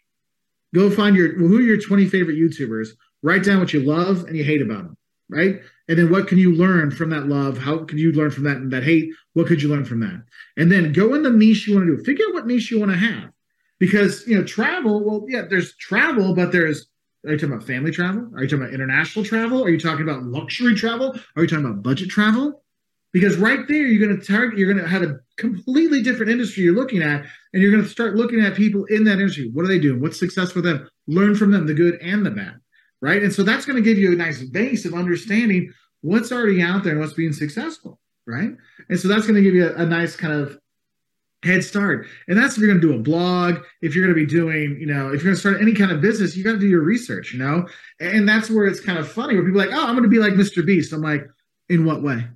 [0.74, 2.88] Go find your who are your 20 favorite YouTubers.
[3.22, 4.96] Write down what you love and you hate about them,
[5.30, 5.60] right?
[5.88, 7.58] And then what can you learn from that love?
[7.58, 9.10] How can you learn from that and that hate?
[9.32, 10.22] What could you learn from that?
[10.56, 12.04] And then go in the niche you want to do.
[12.04, 13.30] Figure out what niche you want to have.
[13.78, 16.86] Because you know, travel, well, yeah, there's travel, but there's
[17.24, 18.30] are you talking about family travel?
[18.34, 19.64] Are you talking about international travel?
[19.64, 21.18] Are you talking about luxury travel?
[21.36, 22.62] Are you talking about budget travel?
[23.12, 26.64] Because right there, you're going to target, you're going to have a completely different industry
[26.64, 29.50] you're looking at, and you're going to start looking at people in that industry.
[29.52, 30.00] What are they doing?
[30.00, 30.88] What's success for them?
[31.06, 32.56] Learn from them, the good and the bad,
[33.00, 33.22] right?
[33.22, 36.82] And so that's going to give you a nice base of understanding what's already out
[36.82, 38.50] there and what's being successful, right?
[38.88, 40.58] And so that's going to give you a, a nice kind of
[41.44, 42.06] head start.
[42.28, 44.76] And that's if you're going to do a blog, if you're going to be doing,
[44.80, 46.68] you know, if you're going to start any kind of business, you got to do
[46.68, 47.68] your research, you know?
[48.00, 50.08] And that's where it's kind of funny where people are like, oh, I'm going to
[50.08, 50.64] be like Mr.
[50.64, 50.92] Beast.
[50.92, 51.26] I'm like,
[51.68, 52.26] in what way?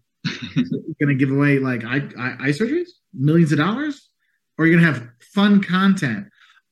[0.54, 0.64] You're
[1.00, 4.08] going to give away like eye, eye, eye surgeries, millions of dollars?
[4.58, 6.26] Or you're going to have fun content?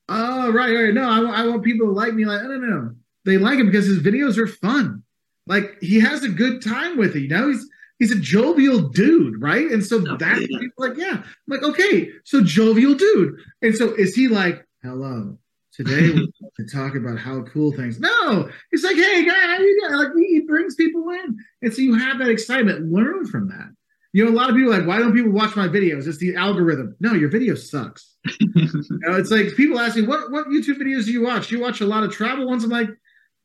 [0.09, 0.93] Oh, right, right.
[0.93, 2.25] No, I, I want people to like me.
[2.25, 2.91] Like, no, no, no.
[3.25, 5.03] They like him because his videos are fun.
[5.47, 7.21] Like he has a good time with it.
[7.21, 7.67] You know, he's
[7.99, 9.69] he's a jovial dude, right?
[9.71, 10.59] And so oh, that's yeah.
[10.77, 13.35] like, yeah, I'm like, okay, so jovial dude.
[13.61, 15.37] And so is he like, hello,
[15.73, 16.27] today we're
[16.65, 17.99] to talk about how cool things.
[17.99, 19.99] No, he's like, hey, guy, how you doing?
[19.99, 21.37] Like he brings people in.
[21.61, 22.91] And so you have that excitement.
[22.91, 23.69] Learn from that.
[24.13, 26.07] You know, a lot of people like, why don't people watch my videos?
[26.07, 26.95] It's the algorithm.
[26.99, 28.15] No, your video sucks.
[28.39, 31.49] you know, it's like people ask me, what what YouTube videos do you watch?
[31.49, 32.63] Do you watch a lot of travel ones?
[32.63, 32.89] I'm like,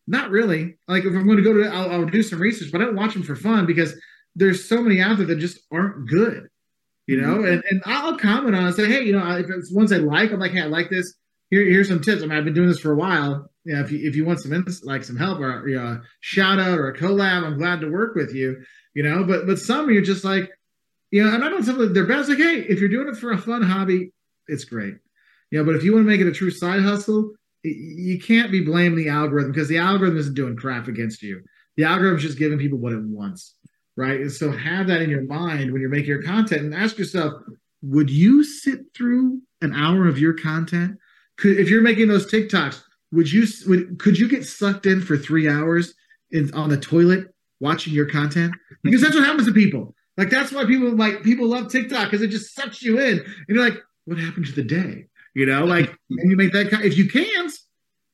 [0.07, 0.79] not really.
[0.89, 2.97] Like if I'm going to go to, I'll, I'll do some research, but I don't
[2.97, 3.95] watch them for fun because
[4.35, 6.49] there's so many out there that just aren't good,
[7.07, 7.37] you know.
[7.39, 7.47] Mm-hmm.
[7.47, 10.33] And and I'll comment on it, say, hey, you know, if it's ones I like,
[10.33, 11.15] I'm like, hey, I like this.
[11.51, 12.23] Here, here's some tips.
[12.23, 13.51] I mean, I've been doing this for a while.
[13.65, 16.03] Yeah, if you if you want some ins- like some help or you know, a
[16.21, 18.63] shout out or a collab, I'm glad to work with you.
[18.95, 20.51] You know, but but some you're just like,
[21.11, 22.21] you know, and I don't say they're bad.
[22.21, 24.13] It's like, hey, if you're doing it for a fun hobby,
[24.49, 24.95] it's great.
[25.51, 28.51] You know, but if you want to make it a true side hustle, you can't
[28.51, 31.43] be blaming the algorithm because the algorithm isn't doing crap against you
[31.77, 33.55] The algorithm's just giving people what it wants,
[33.97, 34.21] right?
[34.21, 37.35] And so have that in your mind when you're making your content and ask yourself,
[37.83, 40.99] would you sit through an hour of your content?
[41.37, 45.17] Could, if you're making those TikToks, would you would, could you get sucked in for
[45.17, 45.95] three hours
[46.31, 48.55] in, on the toilet watching your content?
[48.83, 49.95] Because that's what happens to people.
[50.17, 53.47] Like that's why people like people love TikTok because it just sucks you in, and
[53.49, 55.07] you're like, what happened to the day?
[55.35, 57.53] You know, like and you make that kind, if you can't,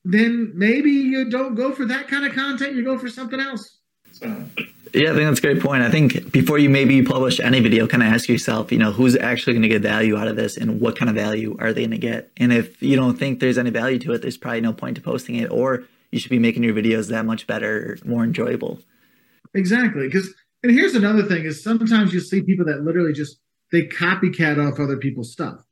[0.04, 2.76] then maybe you don't go for that kind of content.
[2.76, 3.78] You go for something else.
[4.12, 4.44] So.
[4.94, 5.82] Yeah, I think that's a great point.
[5.82, 9.16] I think before you maybe publish any video, kind of ask yourself, you know, who's
[9.16, 11.82] actually going to get value out of this and what kind of value are they
[11.82, 12.30] going to get?
[12.36, 15.02] And if you don't think there's any value to it, there's probably no point to
[15.02, 18.80] posting it, or you should be making your videos that much better, more enjoyable.
[19.54, 20.06] Exactly.
[20.06, 23.38] Because, and here's another thing is sometimes you see people that literally just,
[23.72, 25.62] they copycat off other people's stuff.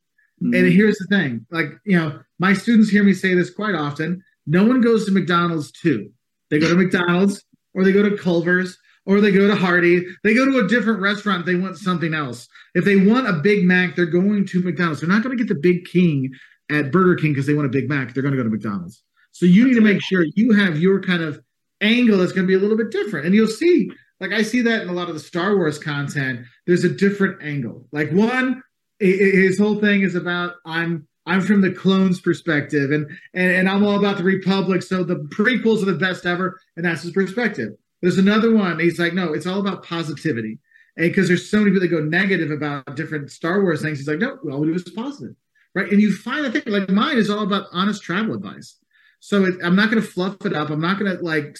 [0.42, 0.54] Mm-hmm.
[0.54, 4.22] And here's the thing like, you know, my students hear me say this quite often.
[4.46, 6.10] No one goes to McDonald's too.
[6.50, 7.42] They go to McDonald's
[7.74, 8.76] or they go to Culver's
[9.06, 10.04] or they go to Hardy.
[10.24, 11.46] They go to a different restaurant.
[11.46, 12.48] They want something else.
[12.74, 15.00] If they want a Big Mac, they're going to McDonald's.
[15.00, 16.32] They're not going to get the Big King
[16.70, 18.12] at Burger King because they want a Big Mac.
[18.12, 19.02] They're going to go to McDonald's.
[19.32, 21.40] So you need to make sure you have your kind of
[21.80, 23.26] angle that's going to be a little bit different.
[23.26, 26.46] And you'll see, like I see that in a lot of the Star Wars content.
[26.66, 27.86] There's a different angle.
[27.92, 28.62] Like one,
[28.98, 33.84] his whole thing is about I'm I'm from the clones perspective, and and, and I'm
[33.84, 34.82] all about the Republic.
[34.82, 37.72] So the prequels are the best ever, and that's his perspective.
[38.02, 38.78] There's another one.
[38.78, 40.58] He's like, no, it's all about positivity.
[40.96, 44.08] And because there's so many people that go negative about different Star Wars things, he's
[44.08, 45.34] like, no, all we do is positive.
[45.74, 45.90] Right.
[45.90, 48.78] And you find, I think, like mine is all about honest travel advice.
[49.20, 50.70] So it, I'm not going to fluff it up.
[50.70, 51.58] I'm not going to like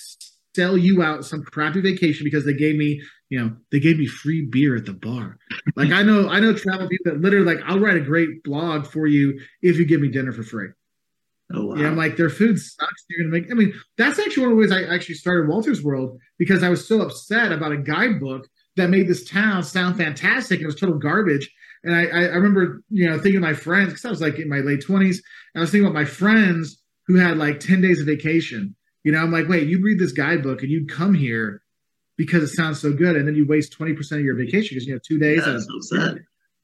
[0.54, 4.06] sell you out some crappy vacation because they gave me, you know, they gave me
[4.06, 5.38] free beer at the bar.
[5.74, 8.86] Like I know, I know travel people that literally like, I'll write a great blog
[8.86, 10.68] for you if you give me dinner for free.
[11.52, 11.76] Oh, wow.
[11.76, 13.04] Yeah, I'm like their food sucks.
[13.08, 13.50] You're gonna make.
[13.50, 16.68] I mean, that's actually one of the ways I actually started Wolters World because I
[16.68, 20.76] was so upset about a guidebook that made this town sound fantastic and it was
[20.76, 21.48] total garbage.
[21.84, 24.48] And I, I remember, you know, thinking of my friends because I was like in
[24.48, 25.18] my late 20s.
[25.54, 28.74] I was thinking about my friends who had like 10 days of vacation.
[29.04, 31.62] You know, I'm like, wait, you read this guidebook and you'd come here
[32.16, 34.94] because it sounds so good, and then you waste 20% of your vacation because you
[34.94, 35.42] have two days.
[35.46, 36.16] Yeah, so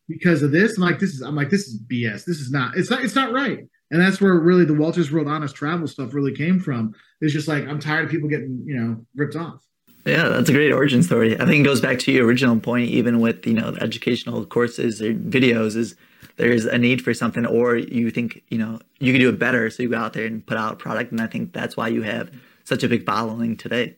[0.09, 0.77] because of this.
[0.77, 1.21] I'm like, this is.
[1.21, 2.25] I'm like, this is BS.
[2.25, 2.77] This is not.
[2.77, 3.05] It's not.
[3.05, 3.61] It's not right.
[3.93, 6.95] And that's where really the Wolters World Honest Travel stuff really came from.
[7.21, 9.63] It's just like I'm tired of people getting, you know, ripped off.
[10.07, 11.39] Yeah, that's a great origin story.
[11.39, 15.01] I think it goes back to your original point, even with you know educational courses
[15.01, 15.95] or videos, is
[16.37, 19.71] there's a need for something, or you think you know you can do it better,
[19.71, 21.89] so you go out there and put out a product, and I think that's why
[21.89, 22.33] you have
[22.65, 23.97] such a big following today.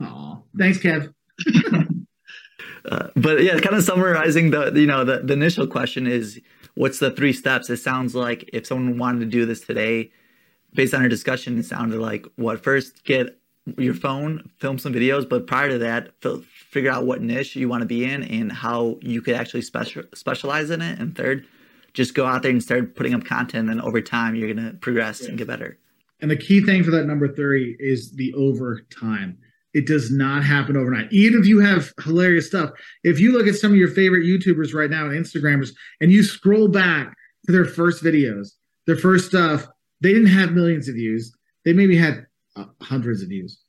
[0.00, 1.12] Oh, thanks, Kev.
[2.90, 6.40] uh, but yeah, kind of summarizing the you know the, the initial question is
[6.74, 7.70] what's the three steps?
[7.70, 10.10] It sounds like if someone wanted to do this today,
[10.74, 13.38] based on our discussion, it sounded like what first get
[13.78, 16.12] your phone, film some videos, but prior to that,
[16.50, 20.02] figure out what niche you want to be in and how you could actually special,
[20.14, 20.98] specialize in it.
[20.98, 21.46] And third,
[21.94, 23.70] just go out there and start putting up content.
[23.70, 25.78] And over time, you're going to progress and get better.
[26.20, 29.38] And the key thing for that number three is the over time.
[29.74, 31.12] It does not happen overnight.
[31.12, 32.70] Even if you have hilarious stuff,
[33.04, 36.22] if you look at some of your favorite YouTubers right now and Instagrammers, and you
[36.22, 37.14] scroll back
[37.46, 38.50] to their first videos,
[38.86, 39.66] their first stuff,
[40.00, 41.34] they didn't have millions of views.
[41.64, 43.60] They maybe had uh, hundreds of views,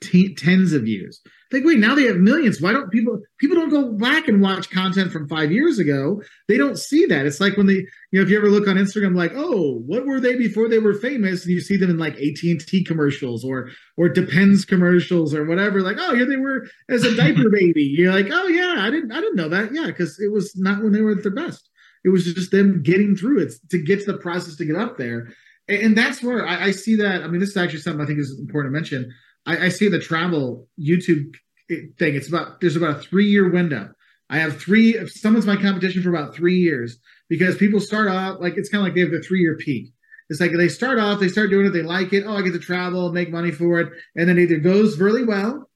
[0.00, 1.20] t- tens of views.
[1.52, 2.60] Like, wait, now they have millions.
[2.60, 6.22] Why don't people people don't go back and watch content from five years ago?
[6.48, 7.26] They don't see that.
[7.26, 10.06] It's like when they, you know, if you ever look on Instagram, like, oh, what
[10.06, 11.44] were they before they were famous?
[11.44, 15.44] And you see them in like AT and T commercials or or Depends commercials or
[15.44, 15.82] whatever.
[15.82, 17.82] Like, oh, here they were as a diaper baby.
[17.82, 19.74] You're like, oh yeah, I didn't I didn't know that.
[19.74, 21.68] Yeah, because it was not when they were at their best.
[22.04, 24.98] It was just them getting through it to get to the process to get up
[24.98, 25.28] there.
[25.68, 27.22] And, and that's where I, I see that.
[27.22, 29.12] I mean, this is actually something I think is important to mention
[29.46, 31.34] I, I see the travel YouTube
[31.68, 32.14] thing.
[32.14, 33.90] It's about there's about a three year window.
[34.30, 34.96] I have three.
[34.96, 38.80] If someone's my competition for about three years because people start off like it's kind
[38.80, 39.92] of like they have the three year peak.
[40.28, 42.24] It's like they start off, they start doing it, they like it.
[42.26, 45.24] Oh, I get to travel, make money for it, and then it either goes really
[45.24, 45.68] well,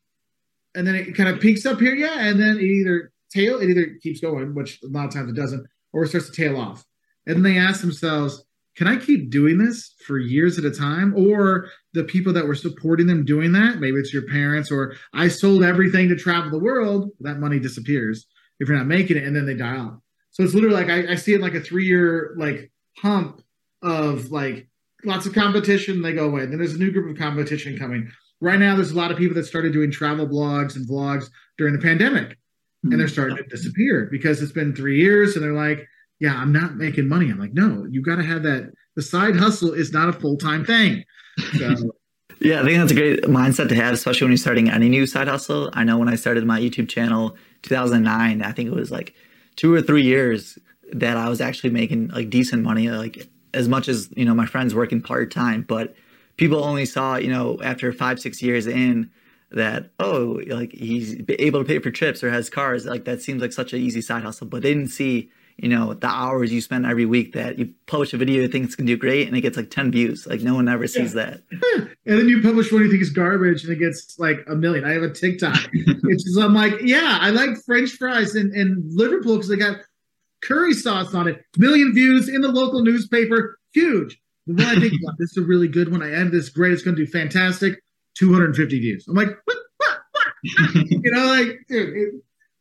[0.75, 3.69] and then it kind of peaks up here, yeah, and then it either tail, it
[3.69, 6.57] either keeps going, which a lot of times it doesn't, or it starts to tail
[6.57, 6.87] off.
[7.27, 8.45] And then they ask themselves,
[8.77, 11.15] can I keep doing this for years at a time?
[11.17, 15.29] Or the people that were supporting them doing that, maybe it's your parents, or I
[15.29, 18.27] sold everything to travel the world, that money disappears
[18.61, 19.99] if you're not making it, and then they die off.
[20.31, 23.43] So it's literally like I, I see it like a three year like hump
[23.83, 24.69] of like
[25.05, 26.43] lots of competition, they go away.
[26.43, 28.11] And Then there's a new group of competition coming.
[28.41, 31.75] Right now, there's a lot of people that started doing travel blogs and vlogs during
[31.75, 32.93] the pandemic, mm-hmm.
[32.93, 35.87] and they're starting to disappear because it's been three years, and they're like,
[36.21, 37.31] yeah, I'm not making money.
[37.31, 38.73] I'm like, no, you got to have that.
[38.97, 41.05] The side hustle is not a full time thing.
[41.59, 41.93] So.
[42.39, 45.07] Yeah, I think that's a great mindset to have, especially when you're starting any new
[45.07, 45.71] side hustle.
[45.73, 49.15] I know when I started my YouTube channel 2009, I think it was like
[49.57, 50.59] two or three years
[50.93, 54.45] that I was actually making like decent money, like as much as, you know, my
[54.45, 55.95] friends working part time, but
[56.37, 59.11] people only saw, you know, after five, six years in
[59.51, 62.85] that, oh, like he's able to pay for trips or has cars.
[62.85, 65.95] Like that seems like such an easy side hustle, but they didn't see, you know,
[65.95, 68.87] the hours you spend every week that you publish a video you think it's gonna
[68.87, 70.27] do great and it gets like 10 views.
[70.27, 71.37] Like no one ever sees yeah.
[71.51, 71.89] that.
[72.07, 74.85] and then you publish one you think is garbage and it gets like a million.
[74.85, 75.59] I have a TikTok.
[75.73, 79.79] it's just, I'm like, yeah, I like French fries in, in Liverpool because they got
[80.43, 81.43] curry sauce on it.
[81.57, 83.59] Million views in the local newspaper.
[83.73, 84.21] Huge.
[84.47, 86.03] The one I think about, this is a really good one.
[86.03, 86.73] I end this great.
[86.73, 87.81] It's going to do fantastic.
[88.17, 89.07] 250 views.
[89.09, 89.57] I'm like, what?
[89.79, 89.99] What?
[90.13, 90.27] What?
[90.75, 92.15] you know, like, dude, it,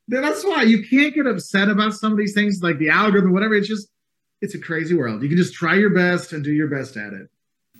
[0.07, 3.55] that's why you can't get upset about some of these things, like the algorithm, whatever.
[3.55, 3.89] It's just,
[4.41, 5.23] it's a crazy world.
[5.23, 7.29] You can just try your best and do your best at it.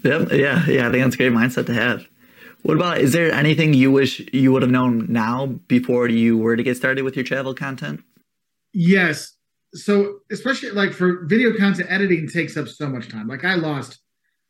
[0.03, 0.31] Yep.
[0.31, 0.65] Yeah.
[0.67, 0.87] Yeah.
[0.87, 2.07] I think that's a great mindset to have.
[2.63, 6.55] What about, is there anything you wish you would have known now before you were
[6.55, 8.03] to get started with your travel content?
[8.73, 9.35] Yes
[9.75, 13.99] so especially like for video content editing takes up so much time like i lost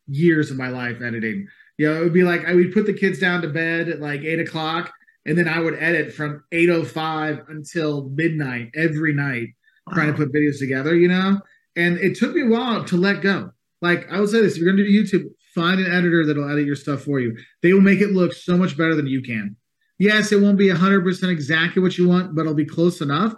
[0.07, 1.47] years of my life editing
[1.77, 3.99] you know it would be like i would put the kids down to bed at
[3.99, 4.93] like eight o'clock
[5.25, 9.49] and then i would edit from 805 until midnight every night
[9.87, 9.93] wow.
[9.93, 11.39] trying to put videos together you know
[11.75, 13.51] and it took me a while to let go
[13.81, 16.49] like i would say this if you're going to do youtube find an editor that'll
[16.49, 19.21] edit your stuff for you they will make it look so much better than you
[19.21, 19.55] can
[19.99, 23.33] yes it won't be 100% exactly what you want but it'll be close enough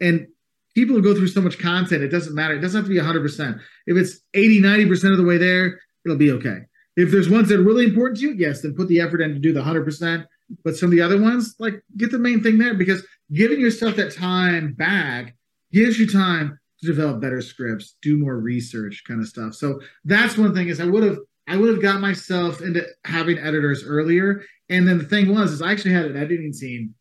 [0.00, 0.26] and
[0.74, 2.54] people go through so much content, it doesn't matter.
[2.54, 3.60] It doesn't have to be 100%.
[3.86, 6.62] If it's 80, 90% of the way there, it'll be okay.
[6.96, 9.32] If there's ones that are really important to you, yes, then put the effort in
[9.32, 10.26] to do the 100%.
[10.64, 13.96] But some of the other ones, like get the main thing there because giving yourself
[13.96, 15.34] that time back
[15.72, 19.54] gives you time to develop better scripts, do more research kind of stuff.
[19.54, 23.38] So that's one thing is I would have I would have got myself into having
[23.38, 24.42] editors earlier.
[24.68, 26.94] And then the thing was is I actually had an editing team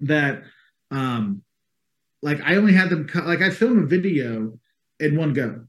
[0.00, 0.42] that
[0.90, 1.42] um
[2.22, 4.58] like I only had them cut, like I filmed a video
[5.00, 5.64] in one go.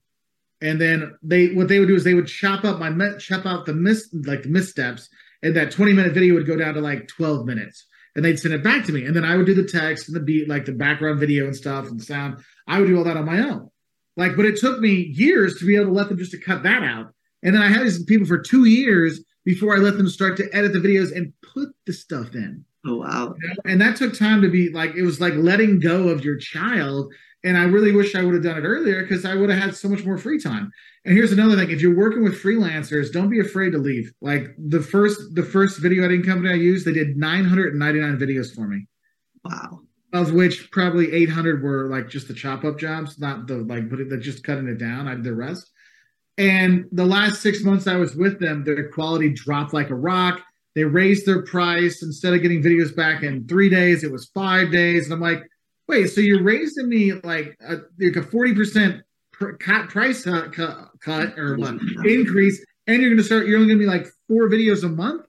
[0.62, 3.66] And then they what they would do is they would chop up my chop out
[3.66, 5.10] the miss like the missteps,
[5.44, 7.86] and that 20 minute video would go down to like 12 minutes.
[8.16, 9.06] And they'd send it back to me.
[9.06, 11.56] And then I would do the text and the beat, like the background video and
[11.56, 12.40] stuff and sound.
[12.68, 13.70] I would do all that on my own.
[14.16, 16.64] Like, but it took me years to be able to let them just to cut
[16.64, 17.14] that out.
[17.44, 20.50] And then I had these people for two years before I let them start to
[20.52, 22.66] edit the videos and put the stuff in.
[22.86, 23.36] Oh wow!
[23.66, 27.14] And that took time to be like it was like letting go of your child.
[27.44, 29.76] And I really wish I would have done it earlier because I would have had
[29.76, 30.72] so much more free time.
[31.08, 34.12] And here's another thing: if you're working with freelancers, don't be afraid to leave.
[34.22, 38.68] Like the first the first video editing company I used, they did 999 videos for
[38.68, 38.86] me.
[39.44, 39.80] Wow.
[40.14, 44.00] Of which probably 800 were like just the chop up jobs, not the like, but
[44.10, 45.08] they're just cutting it down.
[45.08, 45.72] I did the rest.
[46.38, 50.44] And the last six months I was with them, their quality dropped like a rock
[50.78, 54.72] they raised their price instead of getting videos back in three days, it was five
[54.72, 55.06] days.
[55.06, 55.42] And I'm like,
[55.88, 59.04] wait, so you're raising me like a, like a 40% cut
[59.38, 60.54] price cut,
[61.00, 61.76] cut or what
[62.06, 64.90] increase, and you're going to start, you're only going to be like four videos a
[64.90, 65.26] month?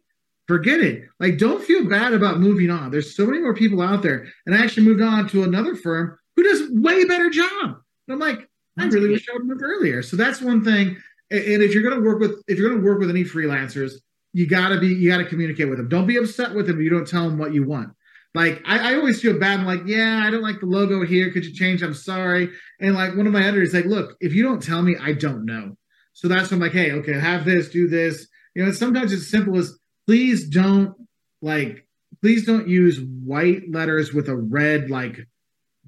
[0.47, 1.05] Forget it.
[1.21, 2.91] Like, don't feel bad about moving on.
[2.91, 4.27] There's so many more people out there.
[4.47, 7.51] And I actually moved on to another firm who does way better job.
[7.63, 7.75] And
[8.09, 8.49] I'm like,
[8.79, 10.03] I really wish I would moved earlier.
[10.03, 10.97] So that's one thing.
[11.31, 13.93] And if you're going to work with, if you're going to work with any freelancers,
[14.33, 15.89] you gotta be you gotta communicate with them.
[15.89, 16.81] Don't be upset with them.
[16.81, 17.91] You don't tell them what you want.
[18.39, 19.59] Like I, I always feel bad.
[19.59, 21.32] I'm like, yeah, I don't like the logo here.
[21.32, 21.82] Could you change?
[21.82, 22.49] I'm sorry.
[22.80, 25.45] And like one of my editors, like, look, if you don't tell me, I don't
[25.45, 25.76] know.
[26.12, 28.28] So that's when I'm like, hey, okay, have this, do this.
[28.55, 29.76] You know, sometimes it's as simple as
[30.07, 30.95] please don't
[31.43, 31.84] like,
[32.22, 35.18] please don't use white letters with a red like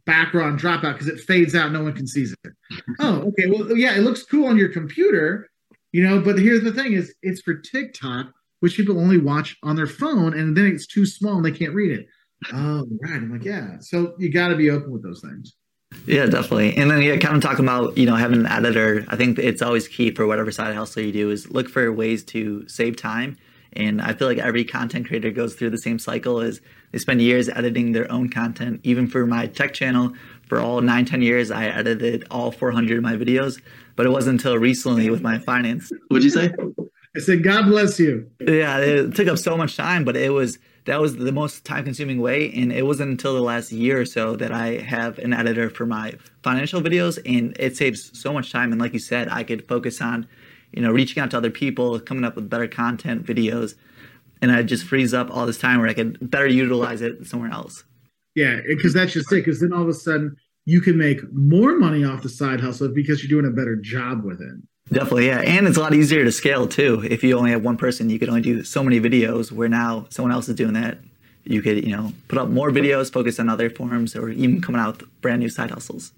[0.05, 1.71] background dropout because it fades out.
[1.71, 2.53] No one can see it.
[2.99, 3.49] oh, okay.
[3.49, 5.49] Well, yeah, it looks cool on your computer,
[5.93, 9.77] you know, but here's the thing is it's for TikTok, which people only watch on
[9.77, 12.09] their phone, and then it's too small and they can't read it.
[12.53, 13.15] Oh, right.
[13.15, 13.79] I'm like, yeah.
[13.81, 15.55] So you got to be open with those things.
[16.07, 16.77] Yeah, definitely.
[16.77, 19.05] And then yeah, kind of talking about you know having an editor.
[19.09, 22.23] I think it's always key for whatever side hustle you do is look for ways
[22.27, 23.37] to save time.
[23.73, 26.61] And I feel like every content creator goes through the same cycle as
[26.91, 28.81] they spend years editing their own content.
[28.83, 30.13] Even for my tech channel,
[30.49, 33.61] for all nine, 10 years, I edited all 400 of my videos
[34.01, 35.93] but it wasn't until recently with my finance.
[36.09, 36.51] What'd you say?
[37.15, 38.31] I said, God bless you.
[38.41, 40.59] Yeah, it took up so much time, but it was
[40.91, 42.53] that was the most time consuming way.
[42.53, 45.87] And it wasn't until the last year or so that I have an editor for
[45.87, 48.73] my financial videos, and it saves so much time.
[48.73, 50.27] And like you said, I could focus on,
[50.73, 53.77] you know, reaching out to other people, coming up with better content videos,
[54.43, 57.53] and I just frees up all this time where I could better utilize it somewhere
[57.53, 57.85] else.
[58.35, 59.45] Yeah, because that's just it.
[59.45, 60.35] Because then all of a sudden
[60.65, 64.25] you can make more money off the side hustle because you're doing a better job
[64.25, 64.57] with it.
[64.93, 65.41] Definitely, yeah.
[65.41, 67.05] And it's a lot easier to scale too.
[67.09, 70.07] If you only have one person, you could only do so many videos where now
[70.11, 70.99] someone else is doing that.
[71.45, 74.81] You could, you know, put up more videos, focus on other forms, or even coming
[74.81, 76.13] out with brand new side hustles.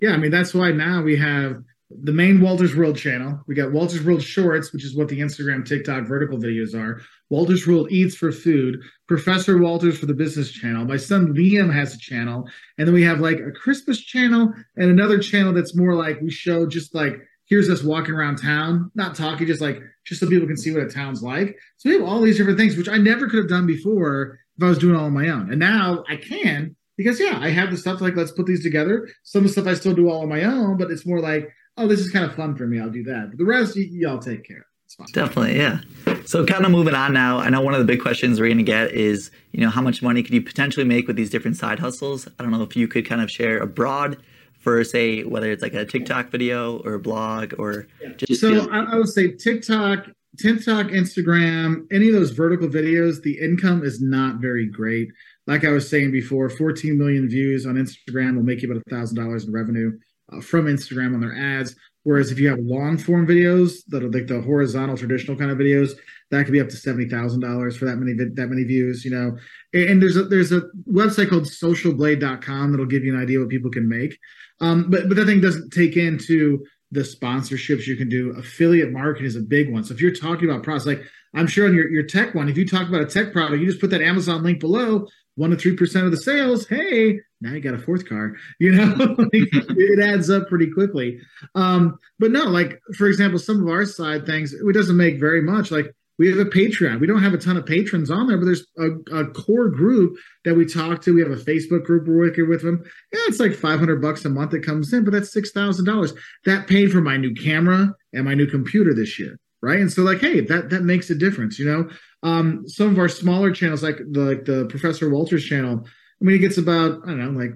[0.00, 3.40] Yeah, I mean that's why now we have the main Wolters World channel.
[3.46, 7.00] We got Wolters World Shorts, which is what the Instagram, TikTok vertical videos are.
[7.30, 8.80] Wolters World Eats for food.
[9.06, 10.84] Professor Wolters for the business channel.
[10.84, 14.90] My son Liam has a channel, and then we have like a Christmas channel and
[14.90, 19.14] another channel that's more like we show just like here's us walking around town, not
[19.14, 21.56] talking, just like just so people can see what a town's like.
[21.78, 24.62] So we have all these different things, which I never could have done before if
[24.62, 25.50] I was doing all on my own.
[25.50, 29.08] And now I can because yeah, I have the stuff like let's put these together.
[29.22, 31.50] Some of the stuff I still do all on my own, but it's more like
[31.78, 32.80] oh, this is kind of fun for me.
[32.80, 33.30] I'll do that.
[33.30, 34.66] But the rest, y- y'all take care.
[34.84, 35.06] It's fine.
[35.12, 35.80] Definitely, yeah.
[36.24, 37.38] So, kind of moving on now.
[37.38, 39.82] I know one of the big questions we're going to get is, you know, how
[39.82, 42.28] much money could you potentially make with these different side hustles?
[42.38, 44.22] I don't know if you could kind of share abroad
[44.66, 47.86] for, say, whether it's like a TikTok video or a blog or
[48.16, 48.40] just.
[48.40, 50.06] So you I, I would say TikTok,
[50.40, 55.08] TikTok, Instagram, any of those vertical videos, the income is not very great.
[55.46, 58.90] Like I was saying before, 14 million views on Instagram will make you about a
[58.90, 59.96] thousand dollars in revenue
[60.32, 61.76] uh, from Instagram on their ads.
[62.02, 65.58] Whereas if you have long form videos that are like the horizontal traditional kind of
[65.58, 65.92] videos,
[66.32, 69.04] that could be up to seventy thousand dollars for that many that many views.
[69.04, 69.38] You know,
[69.74, 73.48] and, and there's a there's a website called SocialBlade.com that'll give you an idea what
[73.48, 74.18] people can make.
[74.60, 78.30] Um, but but that thing doesn't take into the sponsorships you can do.
[78.36, 79.84] Affiliate marketing is a big one.
[79.84, 81.02] So if you're talking about products, like
[81.34, 83.66] I'm sure on your, your tech one, if you talk about a tech product, you
[83.66, 86.66] just put that Amazon link below, one to three percent of the sales.
[86.66, 88.34] Hey, now you got a fourth car.
[88.58, 88.94] You know,
[89.32, 91.20] it adds up pretty quickly.
[91.54, 95.42] Um, but no, like for example, some of our side things, it doesn't make very
[95.42, 95.70] much.
[95.70, 97.00] Like we have a Patreon.
[97.00, 100.16] We don't have a ton of patrons on there, but there's a, a core group
[100.44, 101.14] that we talk to.
[101.14, 102.82] We have a Facebook group we're working with them.
[103.12, 106.16] Yeah, it's like 500 bucks a month that comes in, but that's $6,000.
[106.46, 109.38] That paid for my new camera and my new computer this year.
[109.62, 109.80] Right.
[109.80, 111.90] And so like, hey, that, that makes a difference, you know?
[112.22, 116.36] Um, some of our smaller channels, like the, like the Professor Wolters channel, I mean,
[116.36, 117.52] it gets about, I don't know, like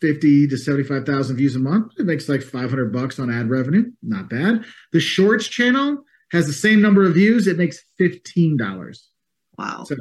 [0.00, 1.92] 50 to 75,000 views a month.
[1.98, 3.84] It makes like 500 bucks on ad revenue.
[4.02, 4.64] Not bad.
[4.92, 7.46] The shorts channel has the same number of views.
[7.46, 8.98] It makes $15.
[9.58, 9.84] wow.
[9.84, 9.96] So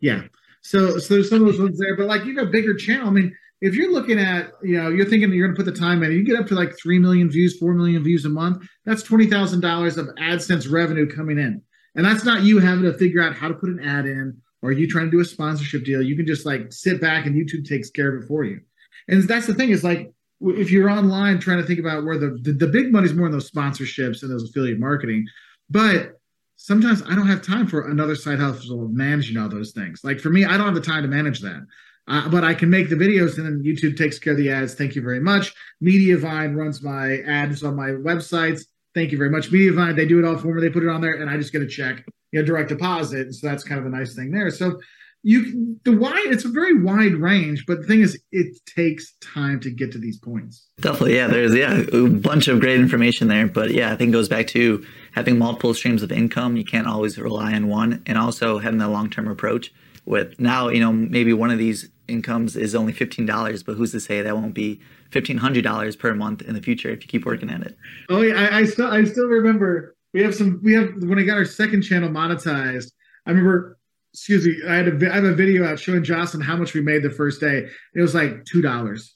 [0.00, 0.22] yeah.
[0.62, 3.06] So so there's some of those ones there, but like you know, bigger channel.
[3.06, 6.02] I mean, if you're looking at, you know, you're thinking you're gonna put the time
[6.02, 9.02] in, you get up to like three million views, four million views a month, that's
[9.02, 11.62] twenty thousand dollars of AdSense revenue coming in.
[11.94, 14.72] And that's not you having to figure out how to put an ad in or
[14.72, 16.02] you trying to do a sponsorship deal.
[16.02, 18.60] You can just like sit back and YouTube takes care of it for you.
[19.08, 22.38] And that's the thing is like if you're online trying to think about where the
[22.42, 25.26] the, the big money's more in those sponsorships and those affiliate marketing,
[25.70, 26.20] but
[26.56, 30.00] sometimes I don't have time for another side hustle of managing all those things.
[30.02, 31.66] Like for me, I don't have the time to manage that.
[32.08, 34.74] Uh, but I can make the videos and then YouTube takes care of the ads.
[34.74, 35.52] Thank you very much.
[35.82, 38.62] Mediavine runs my ads on my websites.
[38.94, 39.50] Thank you very much.
[39.50, 40.60] Mediavine, they do it all for me.
[40.60, 43.34] They put it on there and I just get a check, you know, direct deposit.
[43.34, 44.50] So that's kind of a nice thing there.
[44.50, 44.78] So
[45.26, 49.58] you the wide it's a very wide range, but the thing is it takes time
[49.58, 50.68] to get to these points.
[50.80, 51.26] Definitely, yeah.
[51.26, 54.46] There's yeah a bunch of great information there, but yeah, I think it goes back
[54.48, 56.56] to having multiple streams of income.
[56.56, 59.72] You can't always rely on one, and also having that long term approach.
[60.04, 63.90] With now, you know, maybe one of these incomes is only fifteen dollars, but who's
[63.90, 67.08] to say that won't be fifteen hundred dollars per month in the future if you
[67.08, 67.76] keep working at it?
[68.08, 71.24] Oh yeah, I, I still I still remember we have some we have when I
[71.24, 72.92] got our second channel monetized.
[73.26, 73.76] I remember,
[74.16, 76.80] excuse me, I had a I have a video out showing Jocelyn how much we
[76.80, 77.68] made the first day.
[77.94, 79.14] It was like two dollars,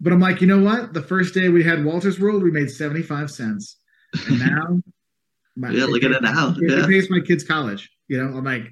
[0.00, 0.94] but I'm like, you know what?
[0.94, 3.76] The first day we had Wolters World, we made seventy five cents,
[4.26, 4.80] and now,
[5.54, 6.54] my, Yeah, look at it now.
[6.58, 6.84] It, Yeah.
[6.84, 7.90] it pays my kids college.
[8.08, 8.62] You know, I'm like,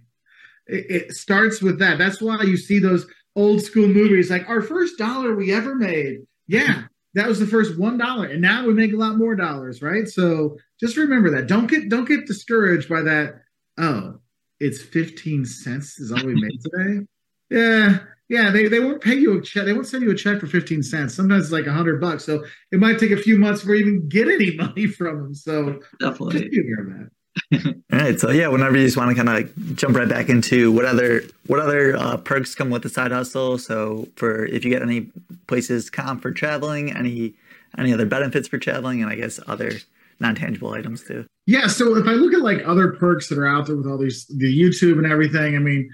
[0.67, 1.99] it, it starts with that.
[1.99, 6.21] That's why you see those old school movies like our first dollar we ever made.
[6.47, 9.83] Yeah, that was the first one dollar, and now we make a lot more dollars,
[9.83, 10.09] right?
[10.09, 11.49] So just remember that.
[11.49, 13.43] Don't get don't get discouraged by that.
[13.77, 14.21] Oh,
[14.65, 17.07] it's fifteen cents is all we made today.
[17.51, 17.99] Yeah,
[18.29, 18.51] yeah.
[18.51, 19.65] They they won't pay you a check.
[19.65, 21.15] They won't send you a check for fifteen cents.
[21.15, 22.25] Sometimes it's like a hundred bucks.
[22.25, 25.35] So it might take a few months for you even get any money from them.
[25.35, 26.41] So Definitely.
[26.41, 27.11] just be that.
[27.93, 30.29] All right, so yeah, whenever you just want to kind of like jump right back
[30.29, 33.59] into what other what other uh, perks come with the side hustle.
[33.59, 35.09] So for if you get any
[35.47, 37.35] places comp for traveling, any
[37.77, 39.73] any other benefits for traveling, and I guess other
[40.21, 41.27] non tangible items too.
[41.47, 43.99] Yeah, so if I look at like other perks that are out there with all
[43.99, 45.89] these the YouTube and everything, I mean,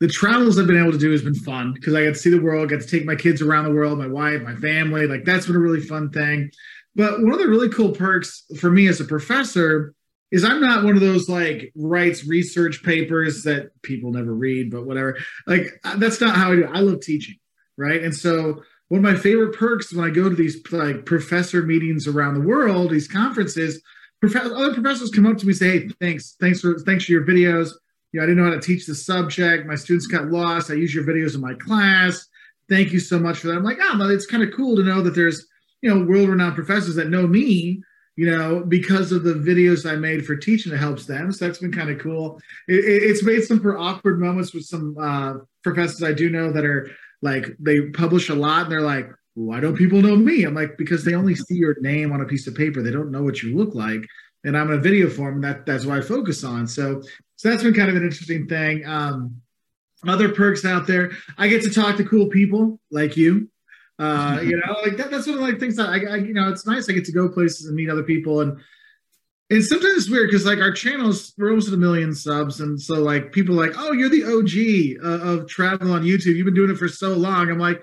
[0.00, 2.30] the travels I've been able to do has been fun because I got to see
[2.30, 5.06] the world, got to take my kids around the world, my wife, my family.
[5.06, 6.50] Like that's been a really fun thing.
[6.94, 9.94] But one of the really cool perks for me as a professor
[10.32, 14.86] is I'm not one of those like writes research papers that people never read, but
[14.86, 15.18] whatever.
[15.46, 15.66] Like
[15.98, 16.68] that's not how I do.
[16.72, 17.36] I love teaching,
[17.76, 18.02] right?
[18.02, 22.06] And so one of my favorite perks when I go to these like professor meetings
[22.06, 23.82] around the world, these conferences,
[24.20, 27.12] prof- other professors come up to me and say, "Hey, thanks, thanks for thanks for
[27.12, 27.70] your videos.
[28.12, 29.66] You know, I didn't know how to teach the subject.
[29.66, 30.70] My students got lost.
[30.70, 32.26] I use your videos in my class.
[32.68, 34.84] Thank you so much for that." I'm like, "Oh, well, it's kind of cool to
[34.84, 35.46] know that there's
[35.82, 37.82] you know world-renowned professors that know me."
[38.18, 41.30] You know, because of the videos I made for teaching, it helps them.
[41.32, 42.40] So that's been kind of cool.
[42.66, 46.50] It, it, it's made some for awkward moments with some uh, professors I do know
[46.50, 46.90] that are
[47.22, 50.44] like they publish a lot, and they're like, why don't people know me?
[50.44, 52.82] I'm like, because they only see your name on a piece of paper.
[52.82, 54.06] They don't know what you look like.
[54.44, 55.40] And I'm in a video form.
[55.42, 56.66] That that's what I focus on.
[56.66, 57.02] So
[57.36, 58.86] so that's been kind of an interesting thing.
[58.86, 59.42] Um,
[60.06, 61.12] other perks out there.
[61.36, 63.50] I get to talk to cool people like you.
[63.98, 66.48] Uh, you know, like that, that's one of like things that I, I, you know,
[66.48, 66.88] it's nice.
[66.88, 68.58] I get to go places and meet other people and
[69.48, 72.80] and sometimes it's weird because like our channels we're almost at a million subs and
[72.80, 74.50] so like people like oh you're the og
[75.04, 77.82] uh, of travel on youtube you've been doing it for so long i'm like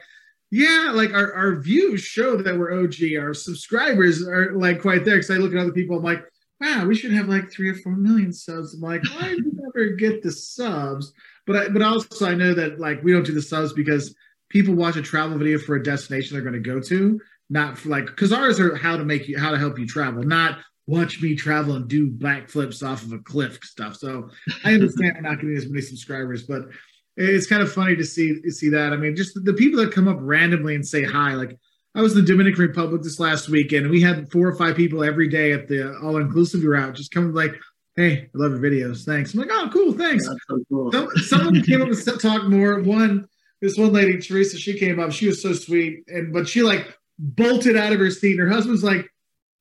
[0.55, 3.18] yeah, like our, our views show that we're OG.
[3.18, 5.16] Our subscribers are like quite there.
[5.16, 6.24] Because I look at other people, I'm like,
[6.61, 8.76] wow, we should have like three or four million subs.
[8.76, 11.11] I'm like, why do we never get the subs?
[11.47, 14.14] But I, but also I know that like we don't do the subs because
[14.49, 17.89] people watch a travel video for a destination they're going to go to, not for
[17.89, 21.21] like because ours are how to make you how to help you travel, not watch
[21.21, 23.95] me travel and do backflips off of a cliff stuff.
[23.95, 24.29] So
[24.65, 26.63] I understand we're not getting as many subscribers, but
[27.15, 28.93] it's kind of funny to see see that.
[28.93, 31.34] I mean, just the people that come up randomly and say hi.
[31.34, 31.57] Like
[31.95, 34.75] I was in the Dominican Republic this last weekend, and we had four or five
[34.75, 37.53] people every day at the all inclusive route just coming like,
[37.95, 39.05] "Hey, I love your videos.
[39.05, 40.91] Thanks." I'm like, "Oh, cool, thanks." So cool.
[40.91, 42.81] Some, someone came up and talk more.
[42.81, 43.27] One,
[43.61, 45.11] this one lady, Teresa, she came up.
[45.11, 48.39] She was so sweet, and but she like bolted out of her seat.
[48.39, 49.07] And her husband's like,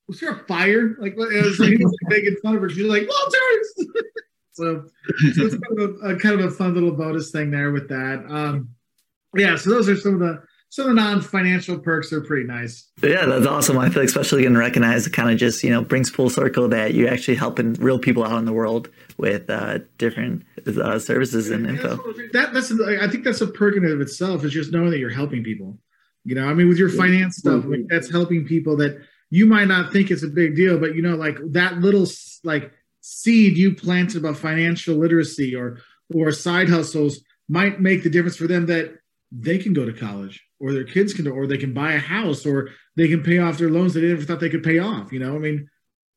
[0.07, 2.69] "Was there a fire?" Like it was like, he was like, making fun of her.
[2.69, 3.87] She's like, "Wolters."
[4.55, 4.85] So,
[5.33, 7.89] so it's kind of, a, a, kind of a fun little bonus thing there with
[7.89, 8.23] that.
[8.29, 8.69] Um,
[9.35, 12.89] yeah, so those are some of the some of the non-financial perks are pretty nice.
[13.03, 13.77] Yeah, that's awesome.
[13.77, 16.67] I feel like especially getting recognized, it kind of just you know brings full circle
[16.69, 21.49] that you're actually helping real people out in the world with uh, different uh, services
[21.49, 21.97] and info.
[22.33, 25.09] That that's I think that's a perk in of itself is just knowing that you're
[25.09, 25.77] helping people.
[26.25, 28.99] You know, I mean, with your finance stuff, like that's helping people that
[29.33, 32.05] you might not think it's a big deal, but you know, like that little
[32.43, 32.71] like
[33.01, 35.79] seed you planted about financial literacy or
[36.13, 37.19] or side hustles
[37.49, 38.95] might make the difference for them that
[39.31, 41.99] they can go to college or their kids can do, or they can buy a
[41.99, 45.11] house or they can pay off their loans they never thought they could pay off
[45.11, 45.35] you know?
[45.35, 45.67] I mean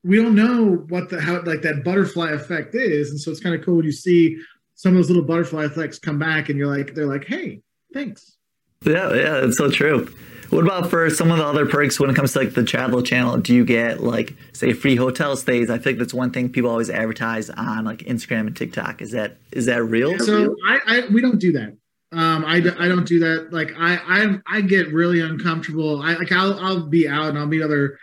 [0.04, 3.08] we don't know what the how like that butterfly effect is.
[3.10, 4.36] And so it's kind of cool when you see
[4.74, 7.62] some of those little butterfly effects come back and you're like they're like hey
[7.94, 8.36] thanks.
[8.84, 10.06] Yeah yeah it's so true
[10.50, 13.02] what about for some of the other perks when it comes to like the travel
[13.02, 13.36] channel?
[13.38, 15.70] Do you get like say free hotel stays?
[15.70, 19.02] I think that's one thing people always advertise on like Instagram and TikTok.
[19.02, 20.18] Is that is that real?
[20.18, 21.76] So I, I we don't do that.
[22.12, 23.52] Um, I, I don't do that.
[23.52, 26.02] Like I I I get really uncomfortable.
[26.02, 27.98] I like I'll I'll be out and I'll meet other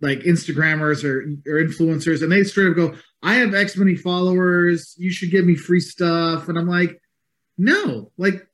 [0.00, 1.20] like Instagrammers or
[1.50, 4.94] or influencers, and they straight up go, "I have X many followers.
[4.98, 7.00] You should give me free stuff." And I'm like,
[7.58, 8.46] no, like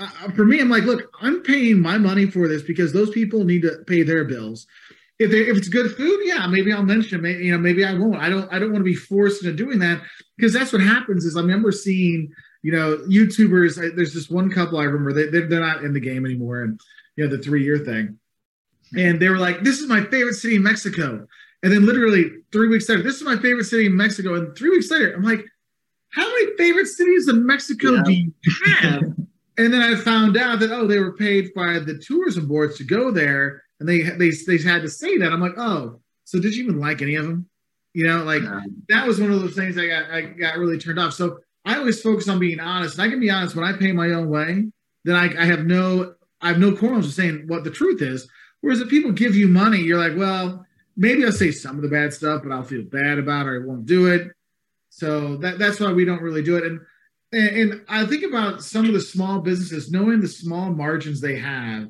[0.00, 3.44] uh, for me, I'm like, look, I'm paying my money for this because those people
[3.44, 4.66] need to pay their bills.
[5.18, 7.20] If they, if it's good food, yeah, maybe I'll mention.
[7.22, 8.16] Maybe, you know, maybe I won't.
[8.16, 8.52] I don't.
[8.52, 10.00] I don't want to be forced into doing that
[10.36, 11.24] because that's what happens.
[11.24, 12.32] Is I remember seeing,
[12.62, 13.82] you know, YouTubers.
[13.82, 15.12] I, there's this one couple I remember.
[15.12, 16.80] They they're, they're not in the game anymore, and
[17.16, 18.16] you know the three year thing.
[18.96, 21.26] And they were like, "This is my favorite city in Mexico."
[21.64, 24.34] And then literally three weeks later, this is my favorite city in Mexico.
[24.34, 25.44] And three weeks later, I'm like,
[26.10, 28.02] "How many favorite cities in Mexico yeah.
[28.04, 28.32] do you
[28.76, 29.02] have?"
[29.58, 32.84] and then I found out that oh, they were paid by the tourism boards to
[32.84, 35.32] go there, and they they they had to say that.
[35.32, 37.48] I'm like, oh, so did you even like any of them?
[37.92, 38.60] You know, like yeah.
[38.88, 41.12] that was one of those things I got I got really turned off.
[41.12, 43.92] So I always focus on being honest, and I can be honest when I pay
[43.92, 44.70] my own way.
[45.04, 48.28] Then I, I have no I have no qualms with saying what the truth is.
[48.60, 50.64] Whereas if people give you money, you're like, well,
[50.96, 53.62] maybe I'll say some of the bad stuff, but I'll feel bad about it or
[53.62, 54.30] I won't do it.
[54.90, 56.64] So that that's why we don't really do it.
[56.64, 56.80] And
[57.32, 61.38] and, and, I think about some of the small businesses, knowing the small margins they
[61.38, 61.88] have,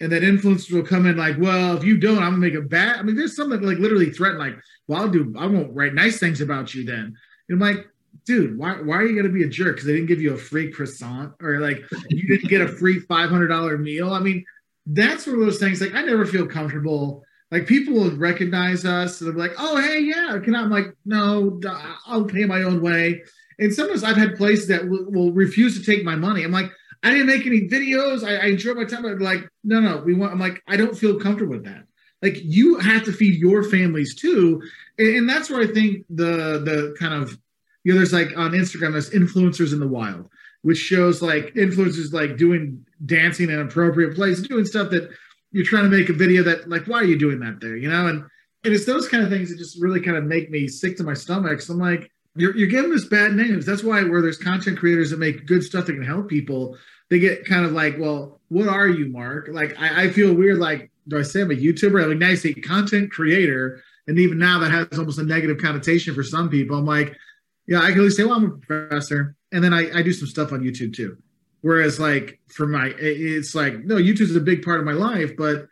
[0.00, 2.60] and that influencers will come in like, well, if you don't, I'm gonna make a
[2.60, 2.98] bad.
[2.98, 4.56] I mean, there's some that like literally threaten, like,
[4.86, 7.16] well, I'll do, I won't write nice things about you then.
[7.48, 7.86] And I'm like,
[8.24, 9.76] dude, why why are you gonna be a jerk?
[9.76, 11.80] Because they didn't give you a free croissant or like
[12.10, 14.12] you didn't get a free five hundred dollar meal.
[14.12, 14.44] I mean,
[14.86, 15.80] that's one of those things.
[15.80, 17.24] Like, I never feel comfortable.
[17.50, 20.94] Like people will recognize us and they're like, "Oh, hey, yeah, can I?" I'm like,
[21.04, 21.60] "No,
[22.06, 23.22] I'll pay my own way."
[23.58, 26.44] And sometimes I've had places that will, refuse to take my money.
[26.44, 26.70] I'm like,
[27.02, 28.22] I didn't make any videos.
[28.22, 29.04] I, I enjoy my time.
[29.04, 30.32] I'm like, no, no, we want.
[30.32, 31.84] I'm like, I don't feel comfortable with that.
[32.22, 34.62] Like you have to feed your families too,
[34.98, 37.38] and, and that's where I think the the kind of
[37.84, 40.28] you know there's like on Instagram there's influencers in the wild,
[40.62, 45.10] which shows like influencers like doing dancing in appropriate place, doing stuff that
[45.52, 47.88] you're trying to make a video that like why are you doing that there, you
[47.88, 48.06] know?
[48.06, 48.24] And
[48.64, 51.04] And it's those kind of things that just really kind of make me sick to
[51.04, 51.60] my stomach.
[51.60, 53.66] So I'm like, you're, you're giving us bad names.
[53.66, 56.76] That's why where there's content creators that make good stuff that can help people,
[57.08, 59.48] they get kind of like, well, what are you, Mark?
[59.50, 60.58] Like, I, I feel weird.
[60.58, 62.08] Like, do I say I'm a YouTuber?
[62.08, 63.82] Like, now I say content creator.
[64.06, 66.76] And even now that has almost a negative connotation for some people.
[66.76, 67.16] I'm like,
[67.66, 69.34] yeah, I can at least say, well, I'm a professor.
[69.52, 71.16] And then I, I do some stuff on YouTube too.
[71.62, 75.66] Whereas like for my, it's like, no, YouTube's a big part of my life, but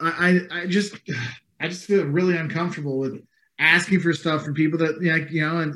[0.00, 0.96] I, I, I just,
[1.60, 3.22] I just feel really uncomfortable with
[3.62, 5.74] asking for stuff from people that, like you know, and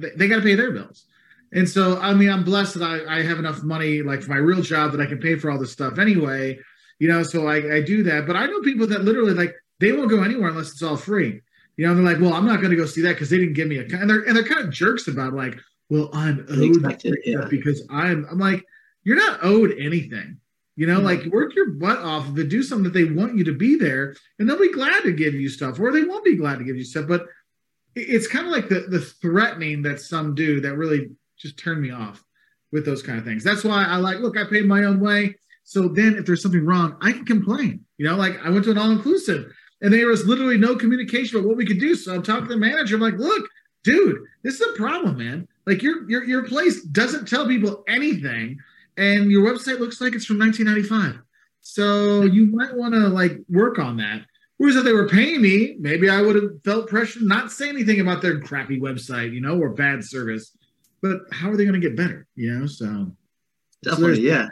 [0.00, 1.06] they, they got to pay their bills.
[1.54, 4.38] And so, I mean, I'm blessed that I, I have enough money, like for my
[4.38, 6.58] real job, that I can pay for all this stuff anyway.
[6.98, 8.26] You know, so I, I do that.
[8.26, 11.40] But I know people that literally like they won't go anywhere unless it's all free.
[11.76, 13.54] You know, they're like, well, I'm not going to go see that because they didn't
[13.54, 13.82] give me a.
[13.82, 15.58] And they're and they're kind of jerks about like,
[15.88, 17.46] well, I'm owed yeah.
[17.50, 18.26] because I'm.
[18.30, 18.64] I'm like,
[19.04, 20.38] you're not owed anything.
[20.76, 21.04] You know, mm-hmm.
[21.04, 23.76] like work your butt off of it, do something that they want you to be
[23.76, 26.64] there, and they'll be glad to give you stuff, or they won't be glad to
[26.64, 27.06] give you stuff.
[27.06, 27.26] But
[27.94, 31.90] it's kind of like the the threatening that some do that really just turn me
[31.90, 32.24] off
[32.70, 33.44] with those kind of things.
[33.44, 35.36] That's why I like, look, I paid my own way.
[35.64, 37.84] So then if there's something wrong, I can complain.
[37.98, 39.52] You know, like I went to an all-inclusive
[39.82, 41.94] and there was literally no communication about what we could do.
[41.94, 42.94] So I'm talking to the manager.
[42.94, 43.48] I'm like, look,
[43.84, 45.46] dude, this is a problem, man.
[45.66, 48.58] Like your your your place doesn't tell people anything,
[48.96, 51.22] and your website looks like it's from 1995.
[51.60, 54.22] So you might want to like work on that.
[54.58, 58.00] Whereas if they were paying me, maybe I would have felt pressure not say anything
[58.00, 60.56] about their crappy website, you know, or bad service.
[61.00, 62.26] But how are they going to get better?
[62.36, 63.10] You know, so
[63.82, 64.48] definitely, so yeah.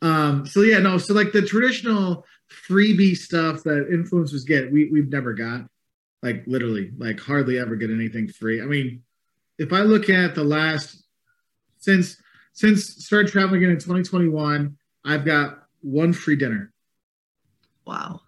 [0.00, 2.24] Um, so yeah, no, so like the traditional
[2.68, 5.66] freebie stuff that influencers get, we we've never got.
[6.22, 8.62] Like literally, like hardly ever get anything free.
[8.62, 9.02] I mean,
[9.58, 11.04] if I look at the last
[11.78, 12.16] since
[12.54, 16.72] since started traveling again in 2021, I've got one free dinner.
[17.86, 18.20] Wow.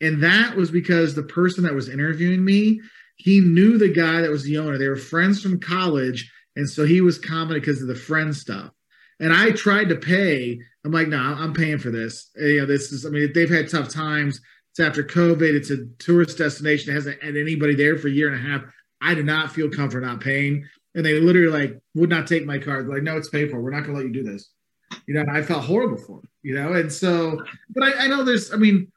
[0.00, 2.80] And that was because the person that was interviewing me,
[3.16, 4.76] he knew the guy that was the owner.
[4.76, 6.30] They were friends from college.
[6.56, 8.70] And so he was commenting because of the friend stuff.
[9.20, 10.58] And I tried to pay.
[10.84, 12.30] I'm like, no, nah, I'm paying for this.
[12.36, 14.40] You know, this is, I mean, they've had tough times.
[14.72, 15.54] It's after COVID.
[15.54, 16.90] It's a tourist destination.
[16.90, 18.62] It hasn't had anybody there for a year and a half.
[19.00, 20.66] I did not feel comfort not paying.
[20.96, 22.88] And they literally like would not take my card.
[22.88, 23.60] Like, no, it's paid for.
[23.60, 24.50] We're not gonna let you do this.
[25.06, 26.72] You know, and I felt horrible for them, you know.
[26.72, 27.40] And so,
[27.70, 28.90] but I, I know there's, I mean,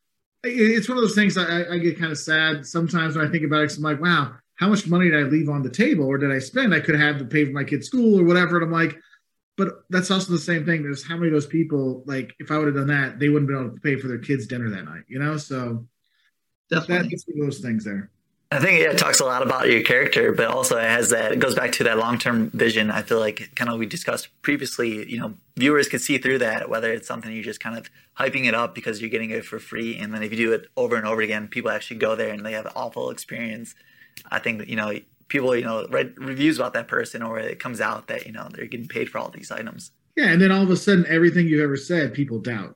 [0.43, 3.43] it's one of those things I, I get kind of sad sometimes when I think
[3.43, 3.75] about it.
[3.75, 6.39] I'm like, wow, how much money did I leave on the table or did I
[6.39, 6.73] spend?
[6.73, 8.57] I could have to pay for my kid's school or whatever.
[8.57, 8.97] And I'm like,
[9.57, 10.83] but that's also the same thing.
[10.83, 13.49] There's how many of those people, like, if I would have done that, they wouldn't
[13.49, 15.35] be able to pay for their kids' dinner that night, you know?
[15.37, 15.85] So
[16.69, 17.09] Definitely.
[17.09, 18.09] that's one of those things there.
[18.51, 21.39] I think it talks a lot about your character, but also it has that, it
[21.39, 22.89] goes back to that long term vision.
[22.89, 26.67] I feel like, kind of, we discussed previously, you know, viewers can see through that,
[26.67, 29.59] whether it's something you're just kind of hyping it up because you're getting it for
[29.59, 29.99] free.
[29.99, 32.43] And then if you do it over and over again, people actually go there and
[32.43, 33.75] they have an awful experience.
[34.31, 37.59] I think that, you know, people, you know, read reviews about that person or it
[37.59, 39.91] comes out that, you know, they're getting paid for all these items.
[40.15, 40.31] Yeah.
[40.31, 42.75] And then all of a sudden, everything you've ever said, people doubt.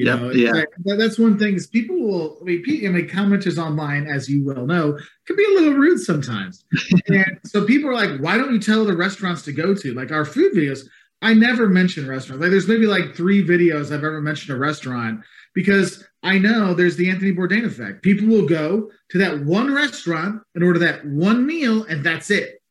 [0.00, 0.64] You yep, know, yeah.
[0.86, 4.42] That, that's one thing is people will, I mean, I mean, commenters online, as you
[4.42, 6.64] well know, can be a little rude sometimes.
[7.08, 9.92] and so people are like, why don't you tell the restaurants to go to?
[9.92, 10.86] Like our food videos,
[11.20, 12.40] I never mention restaurants.
[12.40, 15.20] Like there's maybe like three videos I've ever mentioned a restaurant
[15.52, 18.02] because I know there's the Anthony Bourdain effect.
[18.02, 22.62] People will go to that one restaurant and order that one meal, and that's it.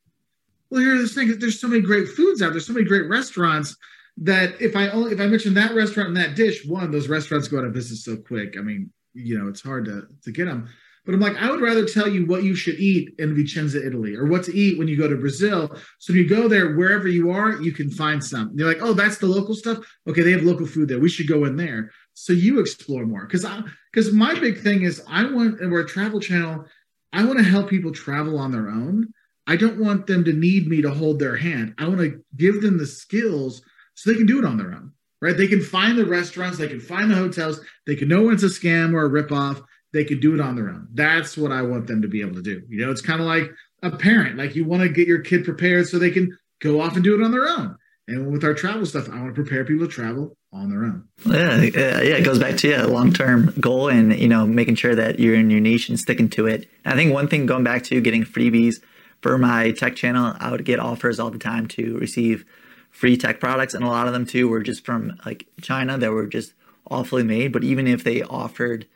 [0.71, 2.53] Well, here's the thing: there's so many great foods out.
[2.53, 3.77] There's so many great restaurants
[4.23, 7.47] that if I only if I mention that restaurant and that dish, one those restaurants
[7.47, 8.55] go out of business so quick.
[8.57, 10.69] I mean, you know, it's hard to to get them.
[11.05, 14.15] But I'm like, I would rather tell you what you should eat in Vicenza, Italy,
[14.15, 15.75] or what to eat when you go to Brazil.
[15.97, 18.51] So you go there, wherever you are, you can find some.
[18.53, 19.79] You're like, oh, that's the local stuff.
[20.07, 20.99] Okay, they have local food there.
[20.99, 21.89] We should go in there
[22.19, 23.61] so you explore more because i
[23.91, 26.65] because my big thing is i want and we're a travel channel
[27.13, 29.07] i want to help people travel on their own
[29.47, 32.61] i don't want them to need me to hold their hand i want to give
[32.61, 33.61] them the skills
[33.99, 34.91] so they can do it on their own
[35.21, 38.33] right they can find the restaurants they can find the hotels they can know when
[38.33, 41.51] it's a scam or a ripoff they could do it on their own that's what
[41.51, 43.49] i want them to be able to do you know it's kind of like
[43.83, 46.95] a parent like you want to get your kid prepared so they can go off
[46.95, 47.75] and do it on their own
[48.09, 51.07] and with our travel stuff, I want to prepare people to travel on their own.
[51.27, 51.61] Yeah,
[52.01, 55.19] yeah, it goes back to yeah, long term goal and you know making sure that
[55.19, 56.67] you're in your niche and sticking to it.
[56.85, 58.81] I think one thing going back to getting freebies
[59.21, 62.45] for my tech channel, I would get offers all the time to receive
[62.91, 66.11] free tech products, and a lot of them too were just from like China that
[66.11, 66.53] were just
[66.89, 67.51] awfully made.
[67.51, 68.87] But even if they offered,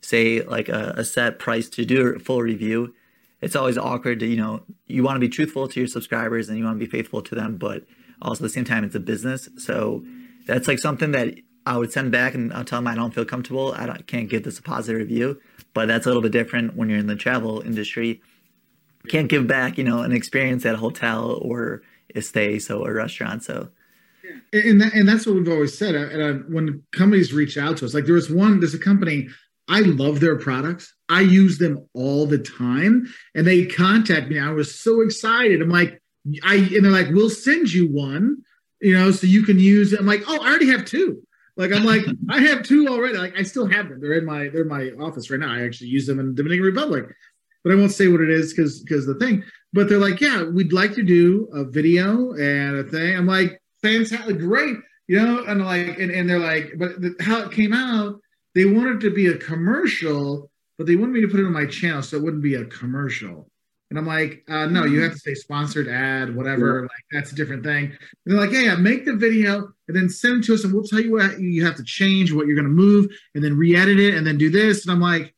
[0.00, 2.94] say, like a, a set price to do a full review,
[3.40, 6.58] it's always awkward to you know you want to be truthful to your subscribers and
[6.58, 7.84] you want to be faithful to them, but
[8.22, 10.04] also at the same time it's a business so
[10.46, 11.34] that's like something that
[11.66, 13.72] I would send back and I'll tell them I don't feel comfortable.
[13.72, 15.40] I can't give this a positive review.
[15.74, 18.20] But that's a little bit different when you're in the travel industry.
[19.08, 21.82] can't give back, you know, an experience at a hotel or
[22.58, 23.42] so a restaurant.
[23.42, 23.70] So
[24.52, 25.94] and that, and that's what we've always said.
[25.94, 29.28] And uh, when companies reach out to us, like there was one, there's a company.
[29.68, 30.92] I love their products.
[31.08, 34.38] I use them all the time, and they contact me.
[34.38, 35.62] I was so excited.
[35.62, 36.00] I'm like,
[36.42, 38.38] I and they're like, we'll send you one,
[38.80, 40.00] you know, so you can use it.
[40.00, 41.22] I'm like, oh, I already have two.
[41.56, 43.18] Like I'm like, I have two already.
[43.18, 44.00] Like I still have them.
[44.00, 45.54] They're in my they're in my office right now.
[45.54, 47.06] I actually use them in Dominican Republic,
[47.62, 49.44] but I won't say what it is because because the thing.
[49.72, 53.16] But they're like, yeah, we'd like to do a video and a thing.
[53.16, 57.42] I'm like, fantastic, great, you know, and like, and, and they're like, but the, how
[57.42, 58.20] it came out,
[58.54, 61.66] they wanted to be a commercial, but they wanted me to put it on my
[61.66, 63.48] channel so it wouldn't be a commercial.
[63.90, 66.76] And I'm like, uh, no, you have to say sponsored ad, whatever.
[66.76, 66.82] Yeah.
[66.82, 67.86] Like that's a different thing.
[67.86, 70.72] And they're like, yeah, yeah, make the video and then send it to us, and
[70.72, 73.56] we'll tell you what you have to change, what you're going to move, and then
[73.56, 74.84] re-edit it, and then do this.
[74.84, 75.34] And I'm like,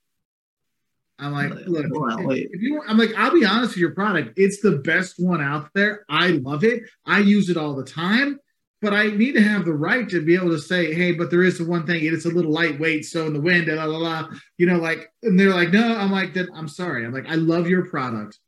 [1.18, 1.86] I'm like, look,
[2.30, 4.32] if you, I'm like, I'll be honest with your product.
[4.36, 6.04] It's the best one out there.
[6.08, 6.82] I love it.
[7.06, 8.38] I use it all the time.
[8.80, 11.44] But I need to have the right to be able to say, hey, but there
[11.44, 13.98] is the one thing, it's a little lightweight, so in the wind, and la la
[13.98, 14.28] la.
[14.58, 17.06] You know, like, and they're like, no, I'm like, then I'm sorry.
[17.06, 18.40] I'm like, I love your product.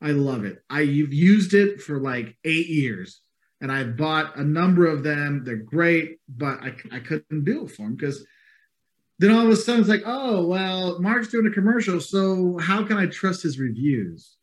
[0.00, 0.62] I love it.
[0.70, 3.20] I you've used it for like eight years,
[3.60, 5.44] and I bought a number of them.
[5.44, 8.26] They're great, but I I couldn't do it for them because
[9.18, 12.84] then all of a sudden it's like, oh well, Mark's doing a commercial, so how
[12.84, 14.36] can I trust his reviews?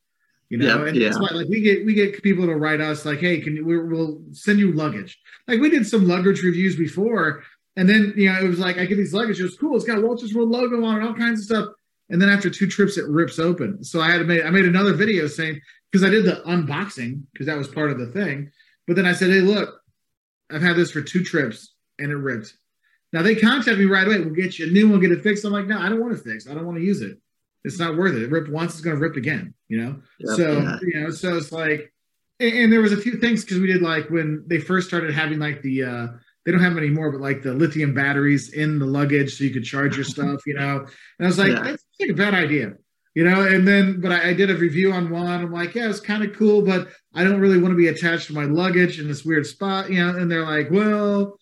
[0.50, 1.08] You know, and yeah.
[1.08, 3.66] that's why like we get we get people to write us like, hey, can you,
[3.66, 5.18] we'll send you luggage.
[5.48, 7.44] Like we did some luggage reviews before,
[7.78, 9.86] and then you know it was like I get these luggage, it was cool, it's
[9.86, 11.70] got Wolters World logo on it, all kinds of stuff.
[12.10, 13.82] And then after two trips, it rips open.
[13.86, 17.24] So I had to make I made another video saying because I did the unboxing
[17.32, 18.52] because that was part of the thing.
[18.88, 19.80] But then I said, hey, look,
[20.52, 22.54] I've had this for two trips and it ripped.
[23.14, 24.20] Now they contact me right away.
[24.20, 25.44] We'll get you a new one, get it fixed.
[25.46, 26.50] I'm like, no, I don't want it fixed.
[26.50, 27.18] I don't want to use it.
[27.64, 28.24] It's not worth it.
[28.24, 29.54] It ripped once, it's going to rip again.
[29.68, 30.02] You know.
[30.20, 30.78] Yep, so yeah.
[30.82, 31.94] you know, so it's like,
[32.40, 35.14] and, and there was a few things because we did like when they first started
[35.14, 35.84] having like the.
[35.84, 36.08] uh
[36.46, 39.52] they don't have them anymore, but like the lithium batteries in the luggage so you
[39.52, 40.80] could charge your stuff, you know.
[40.80, 40.88] And
[41.22, 41.64] I was like, yeah.
[41.64, 42.74] that's like a bad idea,
[43.14, 43.46] you know.
[43.46, 45.28] And then, but I, I did a review on one.
[45.28, 48.28] I'm like, yeah, it's kind of cool, but I don't really want to be attached
[48.28, 50.18] to my luggage in this weird spot, you know.
[50.18, 51.38] And they're like, well,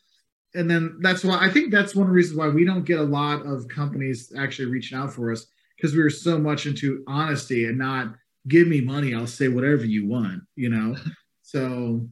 [0.56, 3.00] and then that's why I think that's one of the reasons why we don't get
[3.00, 5.46] a lot of companies actually reaching out for us
[5.76, 8.16] because we were so much into honesty and not
[8.48, 10.96] give me money, I'll say whatever you want, you know.
[11.44, 12.08] so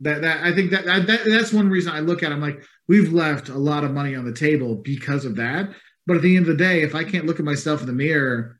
[0.00, 2.32] that that I think that, that that's one reason I look at.
[2.32, 5.70] It, I'm like, we've left a lot of money on the table because of that.
[6.06, 7.92] But at the end of the day, if I can't look at myself in the
[7.92, 8.58] mirror,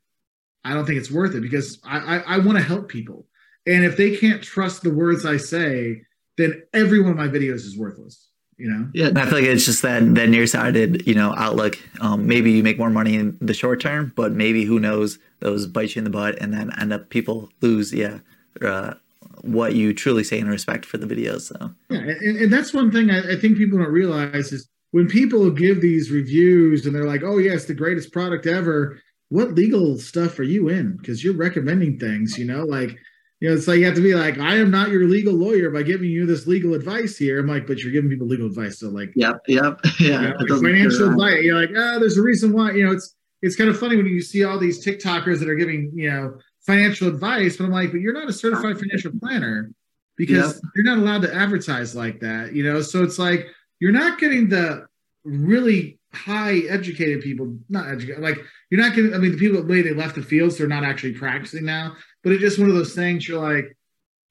[0.63, 3.27] I don't think it's worth it because I I, I want to help people,
[3.67, 6.03] and if they can't trust the words I say,
[6.37, 8.28] then every one of my videos is worthless
[8.59, 8.89] you know?
[8.93, 9.09] Yeah.
[9.15, 11.77] I feel like it's just that that nearsighted you know outlook.
[12.01, 15.67] Um, maybe you make more money in the short term but maybe who knows those
[15.67, 18.19] bite you in the butt and then end up people lose yeah
[18.61, 18.93] uh,
[19.41, 21.71] what you truly say in respect for the videos so.
[21.89, 25.49] Yeah and, and that's one thing I, I, think people don't realize is when people
[25.49, 28.99] give these reviews and they're like oh yeah it's the greatest product ever
[29.29, 30.97] what legal stuff are you in?
[30.97, 32.63] Because you're recommending things you know?
[32.65, 32.97] Like
[33.39, 35.69] you know, it's like you have to be like, I am not your legal lawyer
[35.69, 37.39] by giving you this legal advice here.
[37.39, 38.79] I'm like, but you're giving people legal advice.
[38.79, 41.43] So like, yep, yep, yeah, you know, like financial advice.
[41.43, 42.71] You're like, oh, there's a reason why.
[42.71, 45.55] You know, it's it's kind of funny when you see all these TikTokers that are
[45.55, 49.71] giving you know financial advice, but I'm like, but you're not a certified financial planner
[50.17, 50.63] because yep.
[50.75, 52.53] you're not allowed to advertise like that.
[52.53, 53.47] You know, so it's like
[53.79, 54.85] you're not getting the
[55.23, 58.37] really high educated people, not educated, like
[58.69, 59.13] you're not getting.
[59.13, 61.63] I mean, the people that way they left the fields, so they're not actually practicing
[61.63, 61.95] now.
[62.23, 63.75] But it's just one of those things you're like,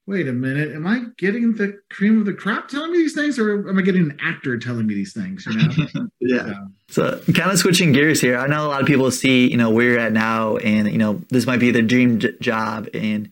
[0.09, 3.37] wait a minute, am I getting the cream of the crop telling me these things,
[3.37, 5.45] or am I getting an actor telling me these things?
[5.45, 6.09] You know?
[6.19, 6.53] yeah.
[6.89, 7.21] So.
[7.21, 8.35] so, kind of switching gears here.
[8.35, 10.97] I know a lot of people see, you know, where you're at now, and you
[10.97, 13.29] know, this might be their dream j- job, and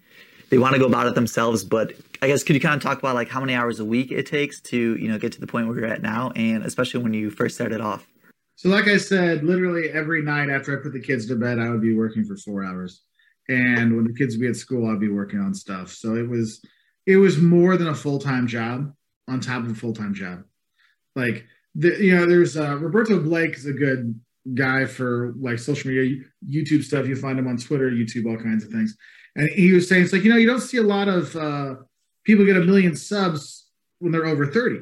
[0.50, 1.64] they want to go about it themselves.
[1.64, 4.12] But I guess could you kind of talk about like how many hours a week
[4.12, 7.02] it takes to, you know, get to the point where you're at now, and especially
[7.02, 8.08] when you first started off?
[8.56, 11.72] So, like I said, literally every night after I put the kids to bed, I
[11.72, 13.02] would be working for four hours
[13.50, 15.92] and when the kids would be at school i'd be working on stuff.
[15.92, 16.62] So it was
[17.06, 18.94] it was more than a full-time job
[19.30, 20.44] on top of a full-time job.
[21.16, 21.46] Like
[21.76, 24.20] the, you know there's uh, roberto blake is a good
[24.54, 27.08] guy for like social media youtube stuff.
[27.08, 28.96] You find him on twitter youtube all kinds of things.
[29.36, 31.76] And he was saying it's like you know you don't see a lot of uh,
[32.24, 33.68] people get a million subs
[34.00, 34.82] when they're over 30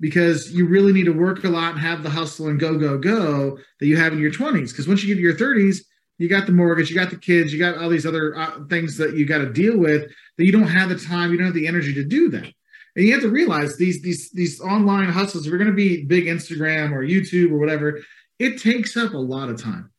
[0.00, 2.98] because you really need to work a lot and have the hustle and go go
[2.98, 5.80] go that you have in your 20s because once you get to your 30s
[6.20, 8.98] you got the mortgage, you got the kids, you got all these other uh, things
[8.98, 10.02] that you got to deal with
[10.36, 12.52] that you don't have the time, you don't have the energy to do that.
[12.94, 16.04] And you have to realize these these these online hustles, if you're going to be
[16.04, 18.00] big Instagram or YouTube or whatever,
[18.38, 19.90] it takes up a lot of time.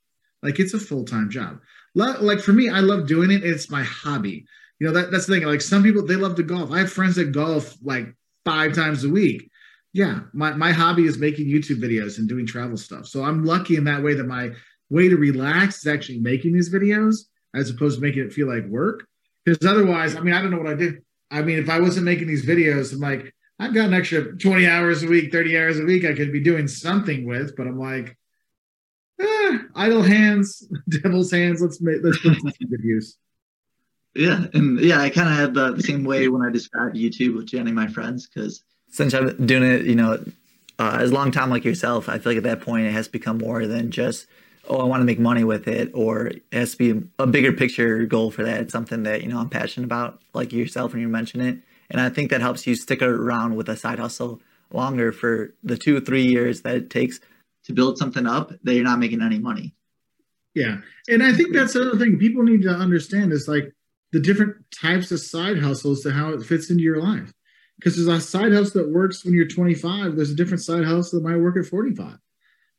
[0.43, 1.59] Like it's a full time job.
[1.95, 3.43] Like for me, I love doing it.
[3.43, 4.45] It's my hobby.
[4.79, 5.47] You know that that's the thing.
[5.47, 6.71] Like some people, they love to golf.
[6.71, 8.13] I have friends that golf like
[8.45, 9.49] five times a week.
[9.91, 13.07] Yeah, my my hobby is making YouTube videos and doing travel stuff.
[13.07, 14.51] So I'm lucky in that way that my
[14.91, 17.25] way to relax is actually making these videos
[17.55, 19.07] as opposed to making it feel like work.
[19.43, 20.99] Because otherwise, I mean, I don't know what I do.
[21.31, 24.67] I mean, if I wasn't making these videos, I'm like, I've got an extra 20
[24.67, 27.79] hours a week, 30 hours a week I could be doing something with, but I'm
[27.79, 28.17] like,
[29.19, 31.61] eh, idle hands, devil's hands.
[31.61, 33.17] Let's make let's put some good use.
[34.13, 37.35] Yeah, and yeah, I kind of had the, the, same way when I described YouTube
[37.35, 40.21] with Jenny, and my friends, because since I've been doing it, you know,
[40.77, 43.37] uh, as long time like yourself, I feel like at that point it has become
[43.37, 44.25] more than just
[44.69, 47.51] oh, I want to make money with it, or it has to be a, bigger
[47.51, 48.61] picture goal for that.
[48.61, 51.59] It's something that, you know, I'm passionate about, like yourself when you mention it.
[51.89, 54.41] And I think that helps you stick around with a side hustle
[54.71, 57.19] longer for the two three years that it takes
[57.65, 59.73] to build something up that you're not making any money.
[60.53, 60.77] Yeah.
[61.09, 63.73] And I think that's another thing people need to understand is like
[64.11, 67.33] the different types of side hustles to how it fits into your life.
[67.77, 71.19] Because there's a side hustle that works when you're 25, there's a different side hustle
[71.19, 72.17] that might work at 45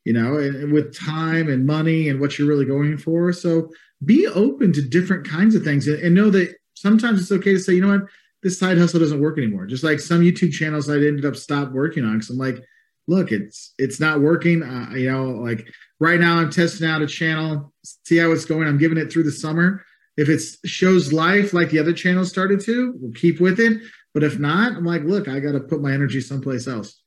[0.04, 3.32] you know, and, with time and money and what you're really going for.
[3.32, 3.70] So
[4.04, 7.58] be open to different kinds of things and, and, know that sometimes it's okay to
[7.58, 8.08] say, you know what,
[8.42, 9.66] this side hustle doesn't work anymore.
[9.66, 12.62] Just like some YouTube channels I ended up stopped working on because I'm like,
[13.06, 14.62] look, it's it's not working.
[14.62, 15.68] Uh, you know, like
[16.00, 18.66] right now I'm testing out a channel, see how it's going.
[18.66, 19.84] I'm giving it through the summer.
[20.16, 23.80] If it shows life like the other channels started to, we'll keep with it.
[24.12, 27.01] But if not, I'm like, look, I got to put my energy someplace else.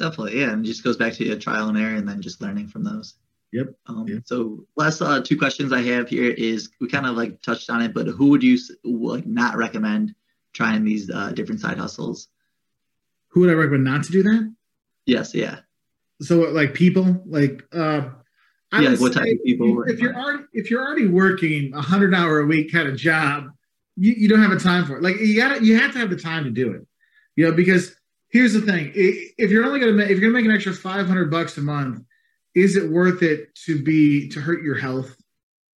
[0.00, 2.68] Definitely, yeah, and just goes back to a trial and error, and then just learning
[2.68, 3.16] from those.
[3.52, 3.74] Yep.
[3.86, 4.22] Um, yep.
[4.24, 7.82] So last uh, two questions I have here is we kind of like touched on
[7.82, 10.14] it, but who would you like not recommend
[10.54, 12.28] trying these uh, different side hustles?
[13.28, 14.54] Who would I recommend not to do that?
[15.04, 15.34] Yes.
[15.34, 15.58] Yeah.
[16.22, 18.10] So like people like uh,
[18.72, 19.82] I yeah, what type of people?
[19.82, 22.96] If, if you're already if you're already working a hundred hour a week kind of
[22.96, 23.48] job,
[23.96, 25.02] you, you don't have a time for it.
[25.02, 26.86] Like you got to you have to have the time to do it.
[27.36, 27.96] You know because
[28.30, 31.30] here's the thing: if you're only gonna make, if you're gonna make an extra 500
[31.30, 32.04] bucks a month,
[32.54, 35.16] is it worth it to be to hurt your health?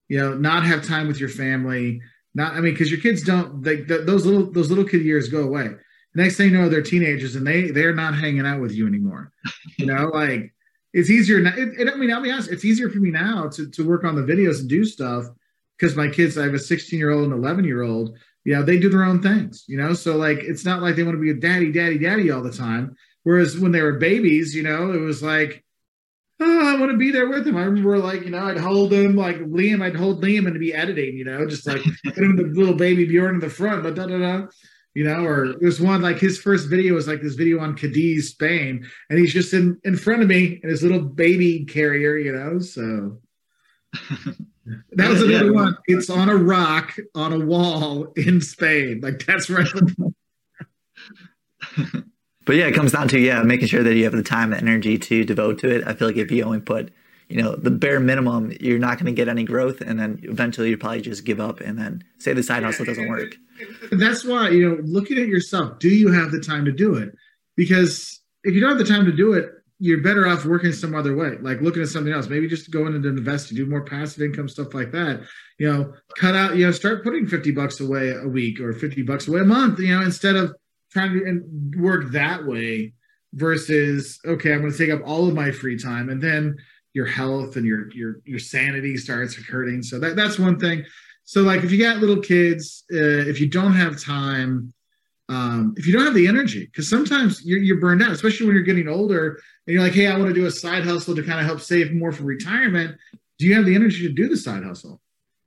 [0.08, 2.02] You know, not have time with your family.
[2.36, 3.62] Not, I mean, because your kids don't.
[3.62, 5.72] They, those little those little kid years go away.
[6.16, 9.32] Next thing you know, they're teenagers and they they're not hanging out with you anymore.
[9.78, 10.54] You know, like
[10.94, 11.40] it's easier.
[11.40, 12.52] Now, it, it, I mean, I'll be honest.
[12.52, 15.26] It's easier for me now to to work on the videos and do stuff
[15.78, 16.38] because my kids.
[16.38, 19.04] I have a 16 year old and 11 year old you know, they do their
[19.04, 21.72] own things, you know, so like it's not like they want to be a daddy,
[21.72, 22.96] daddy, daddy all the time.
[23.24, 25.64] Whereas when they were babies, you know, it was like,
[26.42, 27.56] oh, I want to be there with him.
[27.56, 30.74] I remember like, you know, I'd hold him like Liam, I'd hold Liam and be
[30.74, 33.96] editing, you know, just like put him the little baby Bjorn in the front, but
[33.96, 34.48] da da da.
[34.94, 38.30] You know, or there's one like his first video was like this video on Cadiz,
[38.30, 42.32] Spain, and he's just in in front of me in his little baby carrier, you
[42.32, 42.60] know.
[42.60, 43.20] So
[44.94, 45.52] That was another yeah.
[45.52, 45.78] one.
[45.88, 49.02] It's on a rock on a wall in Spain.
[49.02, 49.68] Like that's right.
[52.46, 54.68] but yeah, it comes down to yeah, making sure that you have the time and
[54.68, 55.86] energy to devote to it.
[55.86, 56.94] I feel like if you only put,
[57.28, 60.70] you know, the bare minimum, you're not going to get any growth, and then eventually
[60.70, 63.36] you probably just give up and then say the side hustle doesn't work.
[63.92, 67.14] That's why you know, looking at yourself, do you have the time to do it?
[67.56, 70.96] Because if you don't have the time to do it, you're better off working some
[70.96, 72.30] other way, like looking at something else.
[72.30, 75.22] Maybe just go into investing, do more passive income stuff like that.
[75.60, 79.02] You know, cut out, you know, start putting 50 bucks away a week or 50
[79.04, 80.56] bucks away a month, you know, instead of
[80.92, 82.94] trying to work that way
[83.34, 86.10] versus, okay, I'm going to take up all of my free time.
[86.10, 86.56] And then
[86.94, 89.82] your health and your, your, your sanity starts hurting.
[89.82, 90.86] So that, that's one thing.
[91.26, 94.74] So like if you got little kids, uh, if you don't have time,
[95.30, 98.56] um, if you don't have the energy, because sometimes you're, you're burned out, especially when
[98.56, 101.24] you're getting older and you're like, hey, I want to do a side hustle to
[101.24, 102.98] kind of help save more for retirement.
[103.40, 105.02] Do you have the energy to do the side hustle?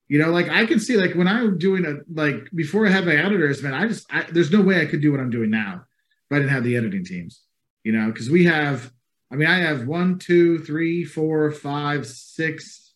[0.08, 3.06] You know, like I can see, like when I'm doing a like before I had
[3.06, 5.50] my editors, man, I just I, there's no way I could do what I'm doing
[5.50, 5.84] now
[6.30, 7.42] if I didn't have the editing teams.
[7.82, 8.90] You know, because we have,
[9.30, 12.94] I mean, I have one, two, three, four, five, six,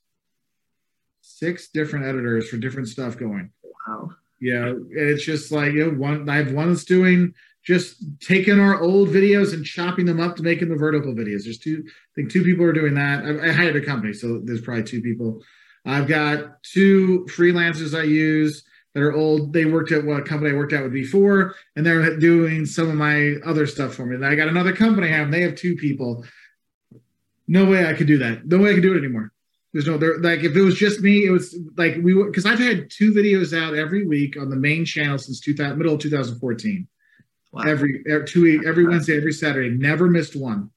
[1.21, 3.51] six different editors for different stuff going.
[3.63, 4.11] Wow.
[4.41, 6.29] Yeah, it's just like you know, one.
[6.29, 7.35] I have one that's doing
[7.65, 11.45] just taking our old videos and chopping them up to making the vertical videos.
[11.45, 13.25] There's two, I think two people are doing that.
[13.25, 15.43] I, I hired a company, so there's probably two people.
[15.85, 19.53] I've got two freelancers I use that are old.
[19.53, 22.95] They worked at what company I worked at with before, and they're doing some of
[22.95, 24.17] my other stuff for me.
[24.17, 26.25] And I got another company I have, they have two people.
[27.47, 28.47] No way I could do that.
[28.47, 29.33] No way I could do it anymore.
[29.73, 32.59] There's no there like if it was just me, it was like we because I've
[32.59, 36.89] had two videos out every week on the main channel since 2000 middle of 2014
[37.53, 37.63] wow.
[37.63, 39.71] every, every two every Wednesday, every Saturday.
[39.71, 40.71] Never missed one.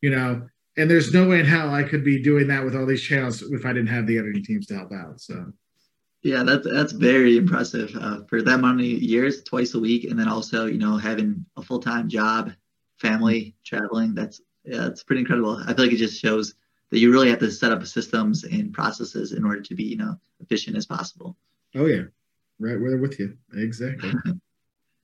[0.00, 2.86] You know, and there's no way in hell I could be doing that with all
[2.86, 5.20] these channels if I didn't have the editing teams to help out.
[5.20, 5.52] So.
[6.22, 10.26] Yeah, that's that's very impressive uh, for that many years, twice a week, and then
[10.26, 12.52] also you know having a full time job,
[12.98, 14.12] family, traveling.
[14.12, 15.62] That's yeah, it's pretty incredible.
[15.64, 16.54] I feel like it just shows
[16.90, 19.96] that you really have to set up systems and processes in order to be you
[19.98, 21.36] know efficient as possible.
[21.76, 22.02] Oh yeah,
[22.58, 22.80] right.
[22.80, 24.10] We're with you exactly.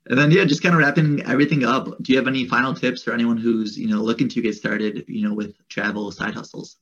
[0.06, 1.86] and then yeah, just kind of wrapping everything up.
[2.02, 5.04] Do you have any final tips for anyone who's you know looking to get started,
[5.08, 6.76] you know, with travel side hustles?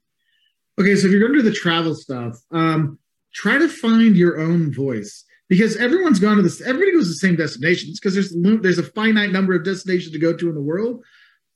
[0.78, 2.98] Okay, so if you're going to do the travel stuff, um,
[3.34, 7.14] try to find your own voice because everyone's gone to this everybody goes to the
[7.14, 10.62] same destinations because there's there's a finite number of destinations to go to in the
[10.62, 11.04] world.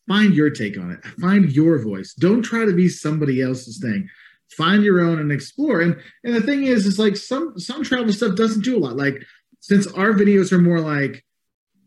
[0.07, 1.03] Find your take on it.
[1.19, 2.13] Find your voice.
[2.13, 4.07] Don't try to be somebody else's thing.
[4.51, 5.81] Find your own and explore.
[5.81, 8.97] And and the thing is is like some some travel stuff doesn't do a lot.
[8.97, 9.23] Like
[9.61, 11.25] since our videos are more like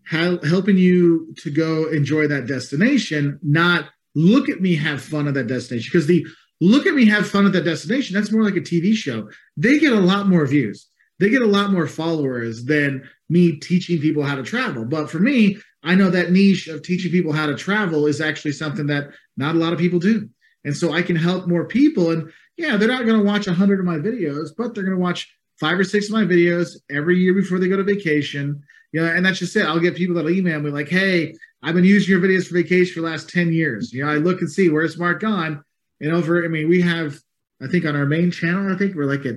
[0.09, 5.47] helping you to go enjoy that destination not look at me have fun at that
[5.47, 6.25] destination because the
[6.59, 8.15] look at me have fun at that destination.
[8.15, 9.29] That's more like a TV show.
[9.55, 10.87] They get a lot more views.
[11.19, 14.85] They get a lot more followers than me teaching people how to travel.
[14.85, 18.51] But for me, I know that niche of teaching people how to travel is actually
[18.53, 20.29] something that not a lot of people do.
[20.63, 22.11] And so I can help more people.
[22.11, 25.01] And yeah, they're not going to watch 100 of my videos, but they're going to
[25.01, 28.61] watch five or six of my videos every year before they go to vacation.
[28.91, 29.65] You know, and that's just it.
[29.65, 32.93] I'll get people that email me like, hey, I've been using your videos for vacation
[32.93, 33.91] for the last 10 years.
[33.91, 35.63] You know, I look and see where's Mark gone
[36.01, 37.19] and over i mean we have
[37.61, 39.35] i think on our main channel i think we're like at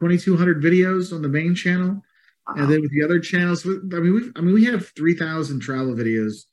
[0.00, 2.02] 2200 videos on the main channel
[2.48, 2.54] wow.
[2.56, 5.94] and then with the other channels i mean we i mean we have 3000 travel
[5.94, 6.44] videos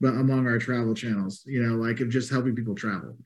[0.00, 3.16] but among our travel channels you know like of just helping people travel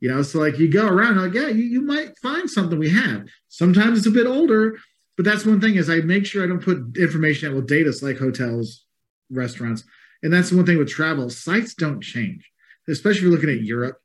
[0.00, 2.90] you know so like you go around like yeah you, you might find something we
[2.90, 4.78] have sometimes it's a bit older
[5.16, 7.86] but that's one thing is i make sure i don't put information that will date
[7.86, 8.84] us like hotels
[9.30, 9.84] restaurants
[10.22, 12.50] and that's the one thing with travel sites don't change
[12.88, 13.98] especially if you're looking at europe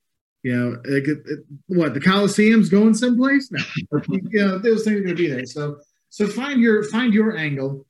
[0.43, 3.51] you know, it, it, what the Coliseum's going someplace?
[3.51, 3.62] No,
[4.10, 5.45] you know, those things are going to be there.
[5.45, 5.80] So,
[6.10, 7.86] so find your find your angle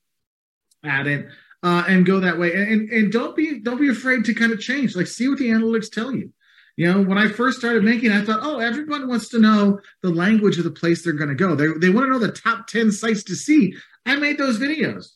[0.83, 1.27] at it
[1.61, 2.53] uh, and go that way.
[2.53, 4.95] And, and and don't be don't be afraid to kind of change.
[4.95, 6.33] Like see what the analytics tell you.
[6.79, 10.11] You know, when I first started making, I thought, oh, everyone wants to know the
[10.11, 11.53] language of the place they're going to go.
[11.53, 13.73] They they want to know the top ten sites to see.
[14.05, 15.09] I made those videos.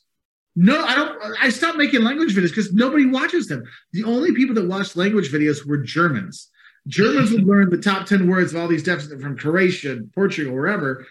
[0.57, 1.17] No, I don't.
[1.41, 3.63] I stopped making language videos because nobody watches them.
[3.93, 6.49] The only people that watched language videos were Germans
[6.87, 11.05] Germans would learn the top 10 words of all these deficits from Croatia, Portugal, wherever.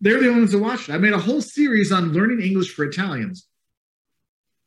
[0.00, 0.94] They're the only ones that watched it.
[0.94, 3.46] I made a whole series on learning English for Italians.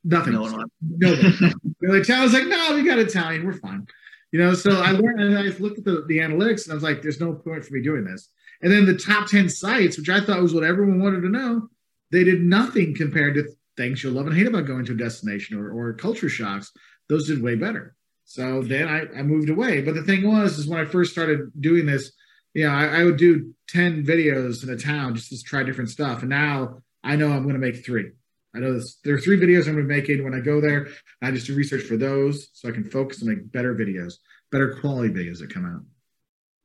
[0.04, 0.34] Nothing.
[0.34, 0.66] No one.
[0.82, 3.46] No the Italians like, no, we got Italian.
[3.46, 3.88] We're fine.
[4.34, 6.84] You know, so I learned and I looked at the, the analytics and I was
[6.84, 8.30] like, there's no point for me doing this.
[8.64, 11.70] And then the top 10 sites, which I thought was what everyone wanted to know,
[12.12, 15.56] they did nothing compared to things you'll love and hate about going to a destination
[15.60, 16.72] or, or culture shocks.
[17.10, 17.96] Those did way better.
[18.26, 19.82] So then I, I moved away.
[19.82, 22.12] But the thing was, is when I first started doing this,
[22.56, 25.92] you know, I, I would do 10 videos in a town just to try different
[25.92, 26.22] stuff.
[26.22, 28.14] And now I know I'm going to make three.
[28.56, 30.62] I know this, there are three videos I'm going to be making when I go
[30.62, 30.88] there.
[31.22, 34.16] I just do research for those so I can focus and make better videos,
[34.52, 35.82] better quality videos that come out.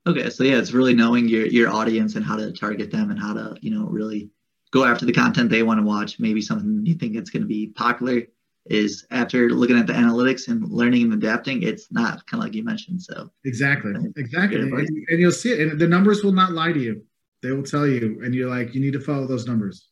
[0.06, 3.20] Okay, so yeah, it's really knowing your your audience and how to target them and
[3.20, 4.30] how to you know really
[4.70, 6.18] go after the content they want to watch.
[6.18, 8.22] Maybe something you think it's going to be popular
[8.66, 12.54] is after looking at the analytics and learning and adapting, it's not kind of like
[12.54, 13.02] you mentioned.
[13.02, 16.80] So exactly, exactly, and, and you'll see it, and the numbers will not lie to
[16.80, 17.02] you.
[17.42, 19.88] They will tell you, and you're like, you need to follow those numbers.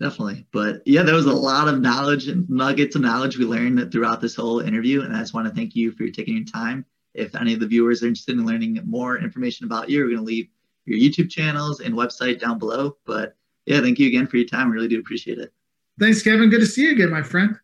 [0.00, 3.92] Definitely, but yeah, there was a lot of knowledge and nuggets of knowledge we learned
[3.92, 6.84] throughout this whole interview, and I just want to thank you for taking your time.
[7.14, 10.18] If any of the viewers are interested in learning more information about you, we're going
[10.18, 10.48] to leave
[10.84, 12.96] your YouTube channels and website down below.
[13.06, 13.36] But
[13.66, 14.68] yeah, thank you again for your time.
[14.68, 15.52] I really do appreciate it.
[16.00, 16.50] Thanks, Kevin.
[16.50, 17.56] Good to see you again, my friend.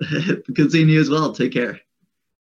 [0.54, 1.32] Good seeing you as well.
[1.32, 1.80] Take care.